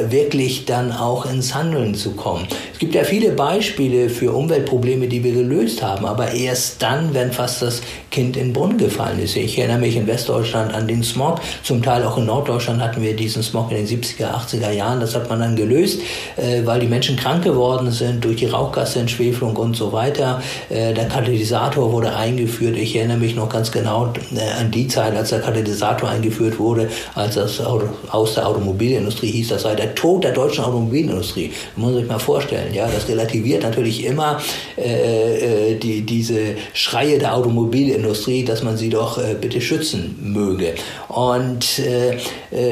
[0.09, 2.47] wirklich dann auch ins Handeln zu kommen.
[2.73, 7.33] Es gibt ja viele Beispiele für Umweltprobleme, die wir gelöst haben, aber erst dann, wenn
[7.33, 9.37] fast das Kind in den Brunnen gefallen ist.
[9.37, 13.15] Ich erinnere mich in Westdeutschland an den Smog, zum Teil auch in Norddeutschland hatten wir
[13.15, 15.01] diesen Smog in den 70er, 80er Jahren Jahren.
[15.01, 16.01] Das hat man dann gelöst,
[16.37, 20.43] äh, weil die Menschen krank geworden sind durch die Rauchgasentschwefelung und so weiter.
[20.69, 22.77] Äh, der Katalysator wurde eingeführt.
[22.77, 26.89] Ich erinnere mich noch ganz genau äh, an die Zeit, als der Katalysator eingeführt wurde,
[27.15, 31.49] als das aus der Automobilindustrie hieß, das sei der Tod der deutschen Automobilindustrie.
[31.49, 32.73] Das muss man sich mal vorstellen.
[32.73, 34.41] Ja, das relativiert natürlich immer
[34.77, 40.75] äh, die, diese Schreie der Automobilindustrie, dass man sie doch äh, bitte schützen möge.
[41.09, 42.17] Und äh,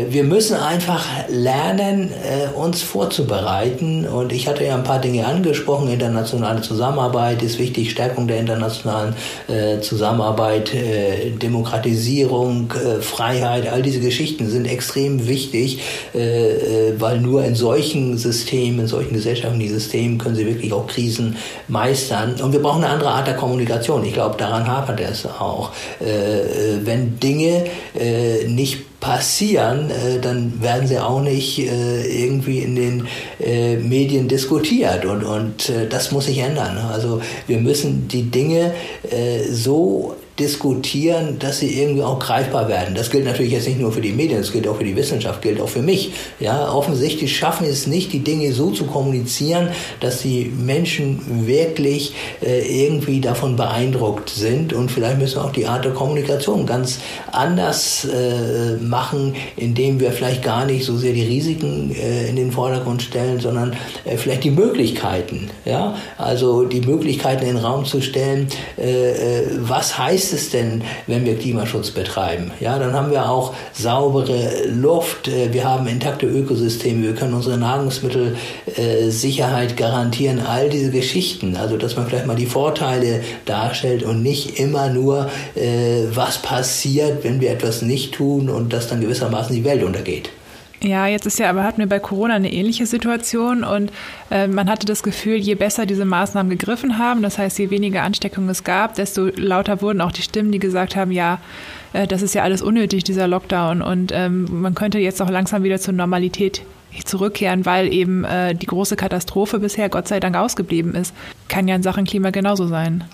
[0.09, 4.07] wir müssen einfach lernen, äh, uns vorzubereiten.
[4.07, 5.89] Und ich hatte ja ein paar Dinge angesprochen.
[5.89, 9.15] Internationale Zusammenarbeit ist wichtig, Stärkung der internationalen
[9.49, 15.81] äh, Zusammenarbeit, äh, Demokratisierung, äh, Freiheit, all diese Geschichten sind extrem wichtig,
[16.15, 20.87] äh, äh, weil nur in solchen Systemen, in solchen gesellschaftlichen Systemen können sie wirklich auch
[20.87, 21.37] Krisen
[21.69, 22.35] meistern.
[22.43, 24.05] Und wir brauchen eine andere Art der Kommunikation.
[24.05, 25.71] Ich glaube, daran hapert es auch.
[26.01, 27.65] wenn Dinge
[28.47, 33.07] nicht passieren, äh, dann werden sie auch nicht äh, irgendwie in den
[33.39, 36.79] äh, Medien diskutiert und, und das muss sich ändern.
[36.91, 38.73] Also wir müssen die Dinge
[39.51, 42.97] so diskutieren, dass sie irgendwie auch greifbar werden.
[42.97, 45.43] Das gilt natürlich jetzt nicht nur für die Medien, das gilt auch für die Wissenschaft,
[45.43, 46.13] gilt auch für mich.
[46.41, 49.69] Ja, offensichtlich schaffen es nicht, die Dinge so zu kommunizieren,
[50.01, 55.67] dass die Menschen wirklich äh, irgendwie davon beeindruckt sind und vielleicht müssen wir auch die
[55.67, 56.99] Art der Kommunikation ganz
[57.31, 62.51] anders äh, machen, indem wir vielleicht gar nicht so sehr die Risiken äh, in den
[62.51, 65.49] Vordergrund stellen, sondern äh, vielleicht die Möglichkeiten.
[65.65, 68.49] Ja, also die Möglichkeiten in den Raum zu stellen.
[68.77, 72.51] Äh, äh, was heißt es denn, wenn wir Klimaschutz betreiben?
[72.61, 77.59] Ja, dann haben wir auch saubere Luft, äh, wir haben intakte Ökosysteme, wir können unsere
[77.59, 81.57] Nahrungsmittelsicherheit garantieren, all diese Geschichten.
[81.57, 85.29] Also, dass man vielleicht mal die Vorteile darstellt und nicht immer nur,
[86.13, 90.31] was passiert, wenn wir etwas nicht tun und dass dann gewissermaßen die Welt untergeht.
[90.85, 93.91] Ja, jetzt ist ja, aber hatten wir bei Corona eine ähnliche Situation und
[94.31, 98.03] äh, man hatte das Gefühl, je besser diese Maßnahmen gegriffen haben, das heißt, je weniger
[98.03, 101.39] Ansteckungen es gab, desto lauter wurden auch die Stimmen, die gesagt haben, ja,
[101.95, 105.63] äh, das ist ja alles unnötig, dieser Lockdown und ähm, man könnte jetzt auch langsam
[105.63, 106.61] wieder zur Normalität
[107.07, 111.15] zurückkehren, weil eben äh, die große Katastrophe bisher Gott sei Dank ausgeblieben ist.
[111.49, 113.05] Kann ja in Sachen Klima genauso sein.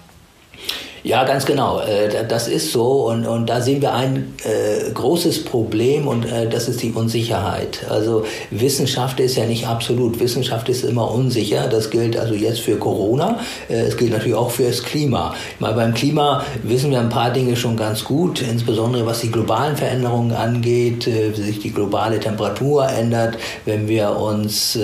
[1.02, 1.80] Ja, ganz genau.
[1.80, 6.46] Äh, das ist so und, und da sehen wir ein äh, großes Problem und äh,
[6.46, 7.80] das ist die Unsicherheit.
[7.88, 10.20] Also Wissenschaft ist ja nicht absolut.
[10.20, 11.68] Wissenschaft ist immer unsicher.
[11.68, 13.38] Das gilt also jetzt für Corona.
[13.68, 15.34] Es gilt natürlich auch für das Klima.
[15.58, 19.76] Mal beim Klima wissen wir ein paar Dinge schon ganz gut, insbesondere was die globalen
[19.76, 24.78] Veränderungen angeht, wie sich die globale Temperatur ändert, wenn wir uns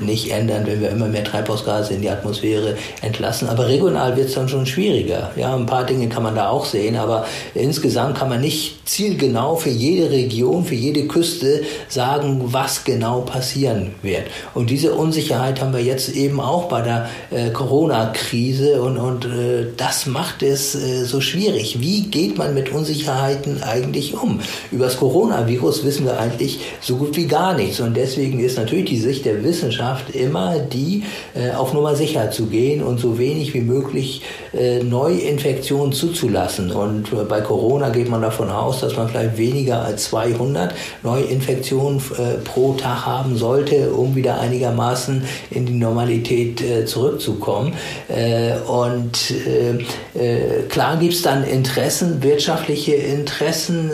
[0.00, 3.48] nicht ändern, wenn wir immer mehr Treibhausgase in die Atmosphäre entlassen.
[3.48, 5.30] Aber regional wird es dann schon schwieriger.
[5.36, 9.56] Ja, ein paar Dinge kann man da auch sehen, aber insgesamt kann man nicht zielgenau
[9.56, 14.24] für jede Region, für jede Küste sagen, was genau passieren wird.
[14.54, 19.66] Und diese Unsicherheit haben wir jetzt eben auch bei der äh, Corona-Krise und, und äh,
[19.76, 21.80] das macht es äh, so schwierig.
[21.80, 24.40] Wie geht man mit Unsicherheiten eigentlich um?
[24.70, 28.86] Über das Coronavirus wissen wir eigentlich so gut wie gar nichts und deswegen ist natürlich
[28.86, 33.54] die Sicht der Wissenschaft immer die, äh, auf Nummer sicher zu gehen und so wenig
[33.54, 34.22] wie möglich
[34.52, 36.70] äh, Neuinfektionen Infektionen zuzulassen.
[36.70, 41.98] Und äh, bei Corona geht man davon aus, dass man vielleicht weniger als 200 Neuinfektionen
[41.98, 47.74] äh, pro Tag haben sollte, um wieder einigermaßen in die Normalität äh, zurückzukommen.
[48.66, 49.34] und
[50.68, 53.90] klar gibt es dann Interessen, wirtschaftliche Interessen,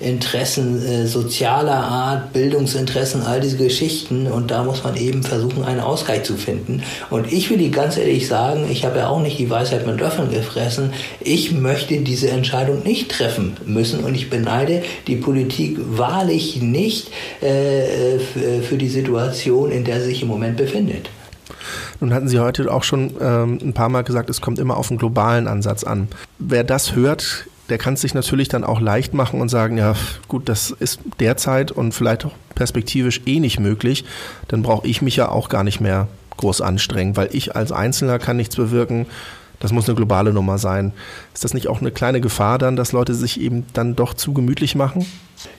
[0.00, 4.26] Interessen sozialer Art, Bildungsinteressen, all diese Geschichten.
[4.26, 6.82] Und da muss man eben versuchen, einen Ausgleich zu finden.
[7.10, 10.00] Und ich will die ganz ehrlich sagen, ich habe ja auch nicht die Weisheit mit
[10.00, 10.92] Löffeln gefressen.
[11.20, 17.08] Ich möchte diese Entscheidung nicht treffen müssen und ich beneide die Politik wahrlich nicht
[17.40, 21.08] äh, für die Situation, in der sie sich im Moment befindet.
[22.00, 24.90] Nun hatten Sie heute auch schon ähm, ein paar Mal gesagt, es kommt immer auf
[24.90, 26.08] einen globalen Ansatz an.
[26.38, 29.94] Wer das hört, der kann es sich natürlich dann auch leicht machen und sagen, ja
[30.26, 34.04] gut, das ist derzeit und vielleicht auch perspektivisch eh nicht möglich,
[34.48, 38.18] dann brauche ich mich ja auch gar nicht mehr groß anstrengen, weil ich als Einzelner
[38.18, 39.06] kann nichts bewirken.
[39.60, 40.92] Das muss eine globale Nummer sein.
[41.34, 44.32] Ist das nicht auch eine kleine Gefahr dann, dass Leute sich eben dann doch zu
[44.32, 45.04] gemütlich machen?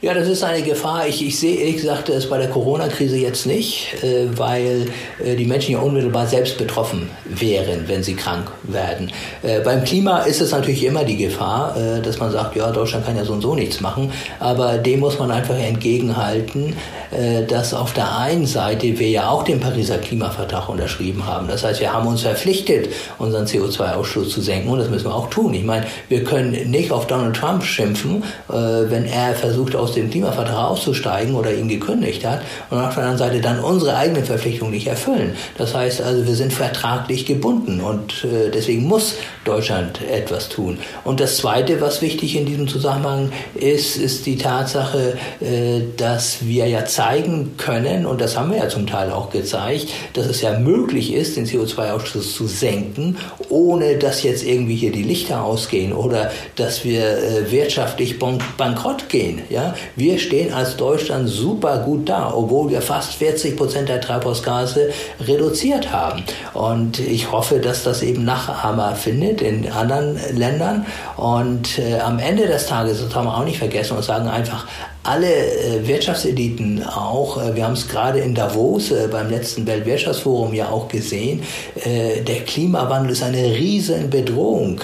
[0.01, 1.07] Ja, das ist eine Gefahr.
[1.07, 4.87] Ich, ich sehe ehrlich gesagt es bei der Corona-Krise jetzt nicht, äh, weil
[5.23, 9.11] äh, die Menschen ja unmittelbar selbst betroffen wären, wenn sie krank werden.
[9.41, 13.05] Äh, beim Klima ist es natürlich immer die Gefahr, äh, dass man sagt, ja, Deutschland
[13.05, 14.11] kann ja so und so nichts machen.
[14.39, 16.75] Aber dem muss man einfach entgegenhalten,
[17.11, 21.47] äh, dass auf der einen Seite wir ja auch den Pariser Klimavertrag unterschrieben haben.
[21.47, 25.29] Das heißt, wir haben uns verpflichtet, unseren CO2-Ausstoß zu senken und das müssen wir auch
[25.29, 25.53] tun.
[25.53, 30.09] Ich meine, wir können nicht auf Donald Trump schimpfen, äh, wenn er versucht, aus dem
[30.09, 34.71] Klimavertrag auszusteigen oder ihn gekündigt hat und auf der anderen Seite dann unsere eigenen Verpflichtungen
[34.71, 35.35] nicht erfüllen.
[35.57, 40.79] Das heißt also, wir sind vertraglich gebunden und äh, deswegen muss Deutschland etwas tun.
[41.03, 46.67] Und das Zweite, was wichtig in diesem Zusammenhang ist, ist die Tatsache, äh, dass wir
[46.67, 50.57] ja zeigen können, und das haben wir ja zum Teil auch gezeigt, dass es ja
[50.59, 53.17] möglich ist, den CO2-Ausstoß zu senken,
[53.49, 59.41] ohne dass jetzt irgendwie hier die Lichter ausgehen oder dass wir äh, wirtschaftlich bankrott gehen.
[59.49, 59.58] Ja?
[59.95, 64.89] Wir stehen als Deutschland super gut da, obwohl wir fast 40 Prozent der Treibhausgase
[65.25, 66.23] reduziert haben.
[66.53, 70.85] Und ich hoffe, dass das eben Nachahmer findet in anderen Ländern.
[71.17, 74.65] Und äh, am Ende des Tages, das haben wir auch nicht vergessen, und sagen einfach,
[75.03, 80.53] alle äh, Wirtschaftseliten auch, äh, wir haben es gerade in Davos äh, beim letzten Weltwirtschaftsforum
[80.53, 81.41] ja auch gesehen,
[81.85, 84.81] der Klimawandel ist eine riesen Bedrohung,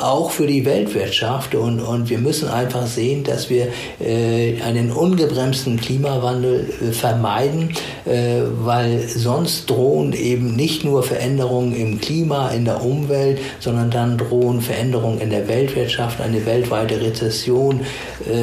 [0.00, 1.54] auch für die Weltwirtschaft.
[1.54, 3.68] Und, wir müssen einfach sehen, dass wir
[4.64, 7.70] einen ungebremsten Klimawandel vermeiden,
[8.04, 14.60] weil sonst drohen eben nicht nur Veränderungen im Klima, in der Umwelt, sondern dann drohen
[14.60, 17.80] Veränderungen in der Weltwirtschaft, eine weltweite Rezession,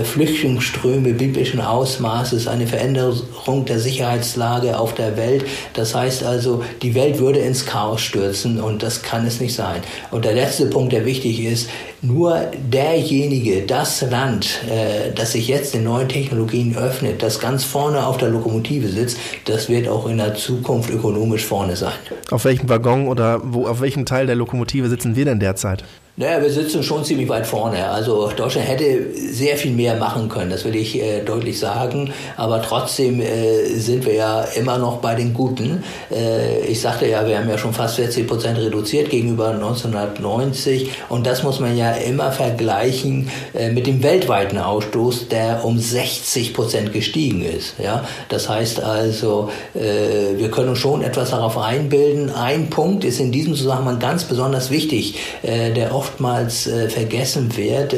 [0.04, 5.46] Flüchtlings Ströme biblischen Ausmaßes, eine Veränderung der Sicherheitslage auf der Welt.
[5.74, 9.82] Das heißt also, die Welt würde ins Chaos stürzen und das kann es nicht sein.
[10.10, 11.70] Und der letzte Punkt, der wichtig ist,
[12.04, 18.06] nur derjenige, das Land, äh, das sich jetzt den neuen Technologien öffnet, das ganz vorne
[18.06, 21.94] auf der Lokomotive sitzt, das wird auch in der Zukunft ökonomisch vorne sein.
[22.30, 25.86] Auf welchem Waggon oder wo, auf welchem Teil der Lokomotive sitzen wir denn derzeit?
[26.16, 27.90] Naja, wir sitzen schon ziemlich weit vorne.
[27.90, 32.14] Also Deutschland hätte sehr viel mehr machen können, das will ich äh, deutlich sagen.
[32.38, 35.84] Aber trotzdem äh, sind wir ja immer noch bei den Guten.
[36.12, 40.92] Äh, ich sagte ja, wir haben ja schon fast 40 Prozent reduziert gegenüber 1990.
[41.10, 46.54] Und das muss man ja immer vergleichen äh, mit dem weltweiten Ausstoß, der um 60
[46.54, 47.76] Prozent gestiegen ist.
[47.82, 52.30] Ja, das heißt also, äh, wir können schon etwas darauf einbilden.
[52.30, 55.16] Ein Punkt ist in diesem Zusammenhang ganz besonders wichtig.
[55.44, 57.96] Äh, der oftmals vergessen wird,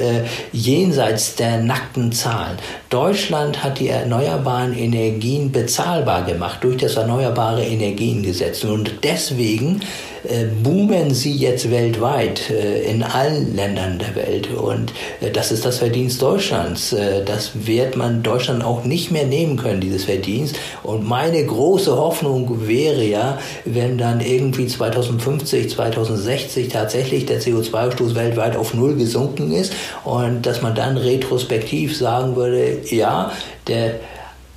[0.52, 2.58] jenseits der nackten Zahlen.
[2.90, 8.64] Deutschland hat die erneuerbaren Energien bezahlbar gemacht durch das Erneuerbare Energiengesetz.
[8.64, 9.82] Und deswegen
[10.64, 14.50] boomen sie jetzt weltweit äh, in allen Ländern der Welt.
[14.54, 16.96] Und äh, das ist das Verdienst Deutschlands.
[17.26, 20.58] das wird man Deutschland auch nicht mehr nehmen können, dieses Verdienst.
[20.84, 28.56] Und meine große Hoffnung wäre ja, wenn dann irgendwie 2050, 2060 tatsächlich der CO2-Ausstoß weltweit
[28.56, 29.74] auf Null gesunken ist
[30.04, 33.32] und dass man dann retrospektiv sagen würde, ja,
[33.68, 34.00] der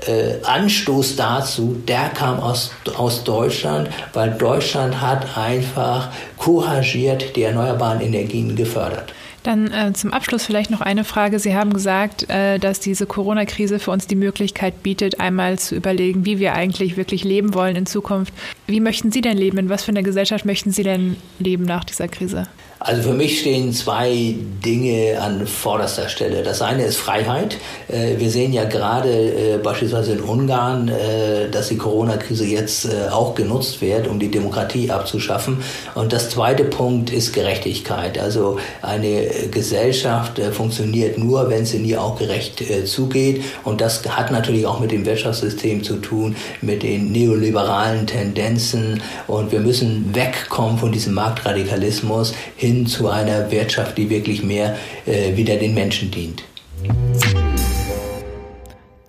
[0.06, 8.00] äh, Anstoß dazu, der kam aus, aus Deutschland, weil Deutschland hat einfach couragiert die erneuerbaren
[8.00, 9.12] Energien gefördert.
[9.42, 11.38] Dann äh, zum Abschluss vielleicht noch eine Frage.
[11.38, 16.24] Sie haben gesagt, äh, dass diese Corona-Krise für uns die Möglichkeit bietet, einmal zu überlegen,
[16.26, 18.34] wie wir eigentlich wirklich leben wollen in Zukunft.
[18.66, 19.58] Wie möchten Sie denn leben?
[19.58, 22.46] In was für einer Gesellschaft möchten Sie denn leben nach dieser Krise?
[22.88, 24.34] Also für mich stehen zwei
[24.64, 26.42] Dinge an vorderster Stelle.
[26.42, 27.58] Das eine ist Freiheit.
[27.88, 33.34] Äh, wir sehen ja gerade äh, beispielsweise in Ungarn, äh, dass die Corona-Krise jetzt auch
[33.34, 35.58] genutzt wird, um die Demokratie abzuschaffen.
[35.94, 38.18] Und das zweite Punkt ist Gerechtigkeit.
[38.18, 43.44] Also eine Gesellschaft funktioniert nur, wenn sie ihr auch gerecht zugeht.
[43.64, 49.02] Und das hat natürlich auch mit dem Wirtschaftssystem zu tun, mit den neoliberalen Tendenzen.
[49.26, 54.76] Und wir müssen wegkommen von diesem Marktradikalismus hin hin zu einer Wirtschaft, die wirklich mehr
[55.06, 56.44] äh, wieder den Menschen dient.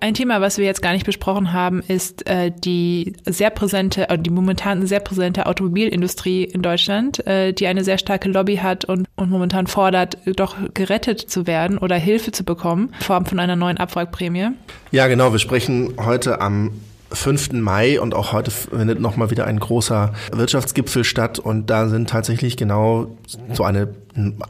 [0.02, 4.18] Ein Thema, was wir jetzt gar nicht besprochen haben, ist äh, die sehr präsente, äh,
[4.18, 9.06] die momentan sehr präsente Automobilindustrie in Deutschland, äh, die eine sehr starke Lobby hat und,
[9.16, 13.56] und momentan fordert, doch gerettet zu werden oder Hilfe zu bekommen, in Form von einer
[13.56, 14.48] neuen Abwrackprämie.
[14.90, 15.32] Ja, genau.
[15.32, 16.72] Wir sprechen heute am
[17.12, 17.52] 5.
[17.52, 22.56] Mai und auch heute findet nochmal wieder ein großer Wirtschaftsgipfel statt und da sind tatsächlich
[22.56, 23.16] genau
[23.52, 23.88] so eine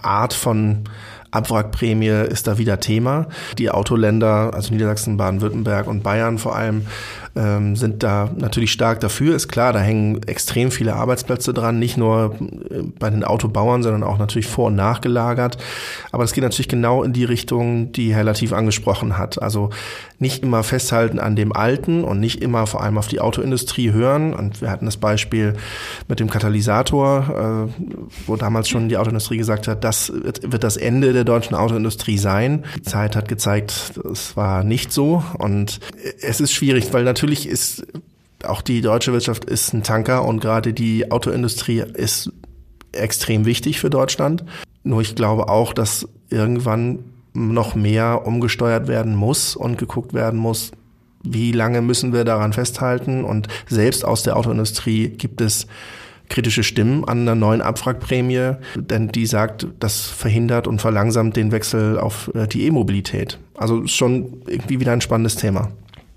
[0.03, 0.85] Art von
[1.31, 3.27] Abwrackprämie ist da wieder Thema.
[3.57, 6.87] Die Autoländer, also Niedersachsen, Baden-Württemberg und Bayern vor allem,
[7.37, 9.37] ähm, sind da natürlich stark dafür.
[9.37, 12.35] Ist klar, da hängen extrem viele Arbeitsplätze dran, nicht nur
[12.71, 15.59] äh, bei den Autobauern, sondern auch natürlich vor- und nachgelagert.
[16.13, 19.41] Aber es geht natürlich genau in die Richtung, die Herr Latif angesprochen hat.
[19.41, 19.71] Also
[20.19, 24.35] nicht immer festhalten an dem Alten und nicht immer vor allem auf die Autoindustrie hören.
[24.35, 25.55] Und wir hatten das Beispiel
[26.09, 27.83] mit dem Katalysator, äh,
[28.27, 32.65] wo damals schon die Autoindustrie gesagt hat, das wird das Ende der deutschen Autoindustrie sein.
[32.77, 35.23] Die Zeit hat gezeigt, es war nicht so.
[35.39, 35.81] Und
[36.21, 37.87] es ist schwierig, weil natürlich natürlich ist
[38.45, 42.33] auch die deutsche Wirtschaft ist ein Tanker und gerade die Autoindustrie ist
[42.93, 44.43] extrem wichtig für Deutschland.
[44.85, 47.01] Nur ich glaube auch, dass irgendwann
[47.35, 50.73] noch mehr umgesteuert werden muss und geguckt werden muss,
[51.23, 53.23] wie lange müssen wir daran festhalten.
[53.25, 55.67] Und selbst aus der Autoindustrie gibt es
[56.31, 61.99] kritische Stimmen an einer neuen Abwrackprämie, denn die sagt, das verhindert und verlangsamt den Wechsel
[61.99, 63.39] auf äh, die E-Mobilität.
[63.59, 65.69] Also schon irgendwie wieder ein spannendes Thema.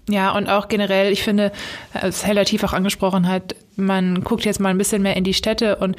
[0.09, 1.51] Ja, und auch generell, ich finde,
[1.91, 5.77] Heller Tief auch angesprochen hat, man guckt jetzt mal ein bisschen mehr in die Städte
[5.77, 5.95] und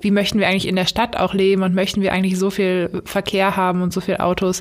[0.00, 3.02] wie möchten wir eigentlich in der Stadt auch leben und möchten wir eigentlich so viel
[3.06, 4.60] Verkehr haben und so viel Autos,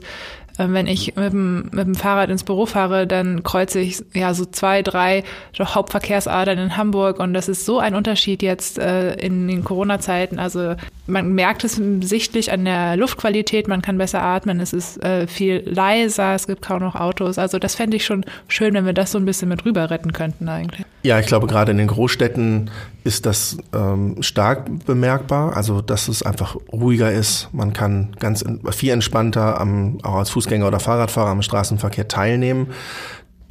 [0.58, 4.46] wenn ich mit dem, mit dem Fahrrad ins Büro fahre, dann kreuze ich ja so
[4.46, 5.24] zwei, drei
[5.60, 10.40] Hauptverkehrsadern in Hamburg und das ist so ein Unterschied jetzt äh, in den Corona-Zeiten.
[10.40, 10.76] Also
[11.08, 15.64] man merkt es sichtlich an der Luftqualität, man kann besser atmen, es ist äh, viel
[15.66, 17.38] leiser, es gibt kaum noch Autos.
[17.38, 20.14] Also das fände ich schon schön, wenn wir das so ein bisschen mit rüber retten
[20.14, 20.86] könnten eigentlich.
[21.02, 22.70] Ja, ich glaube, gerade in den Großstädten
[23.04, 25.56] ist das ähm, stark bemerkbar.
[25.56, 27.50] Also, dass es einfach ruhiger ist.
[27.52, 32.68] Man kann ganz viel entspannter am, auch als Fußgänger oder Fahrradfahrer am Straßenverkehr teilnehmen.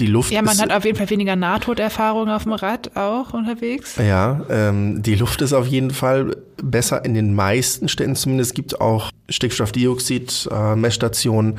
[0.01, 3.35] Die Luft ja, man ist, hat auf jeden Fall weniger Nahtoderfahrung auf dem Rad auch
[3.35, 3.97] unterwegs.
[3.97, 8.53] Ja, ähm, die Luft ist auf jeden Fall besser in den meisten Städten zumindest.
[8.53, 11.57] Es gibt auch Stickstoffdioxid-Messstationen, äh,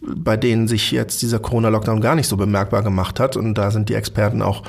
[0.00, 3.36] bei denen sich jetzt dieser Corona-Lockdown gar nicht so bemerkbar gemacht hat.
[3.36, 4.62] Und da sind die Experten auch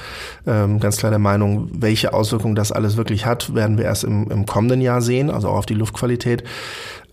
[0.47, 4.30] ähm, ganz klar der Meinung, welche Auswirkungen das alles wirklich hat, werden wir erst im,
[4.32, 6.43] im kommenden Jahr sehen, also auch auf die Luftqualität.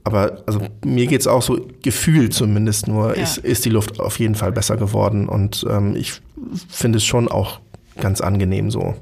[0.05, 3.23] Aber also mir geht's auch so gefühlt zumindest nur, ja.
[3.23, 5.29] ist, ist die Luft auf jeden Fall besser geworden.
[5.29, 6.23] Und ähm, ich
[6.69, 7.61] finde es schon auch
[8.01, 8.95] ganz angenehm so.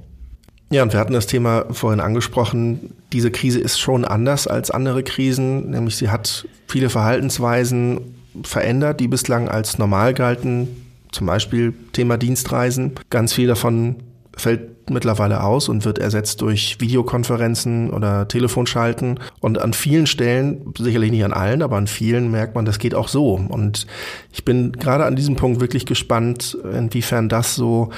[0.70, 2.94] Ja, und wir hatten das Thema vorhin angesprochen.
[3.12, 8.00] Diese Krise ist schon anders als andere Krisen, nämlich sie hat viele Verhaltensweisen
[8.43, 10.68] verändert, die bislang als normal galten.
[11.12, 12.93] Zum Beispiel Thema Dienstreisen.
[13.11, 13.97] Ganz viel davon
[14.37, 19.20] fällt mittlerweile aus und wird ersetzt durch Videokonferenzen oder Telefonschalten.
[19.41, 22.95] Und an vielen Stellen, sicherlich nicht an allen, aber an vielen merkt man, das geht
[22.95, 23.35] auch so.
[23.35, 23.87] Und
[24.32, 27.91] ich bin gerade an diesem Punkt wirklich gespannt, inwiefern das so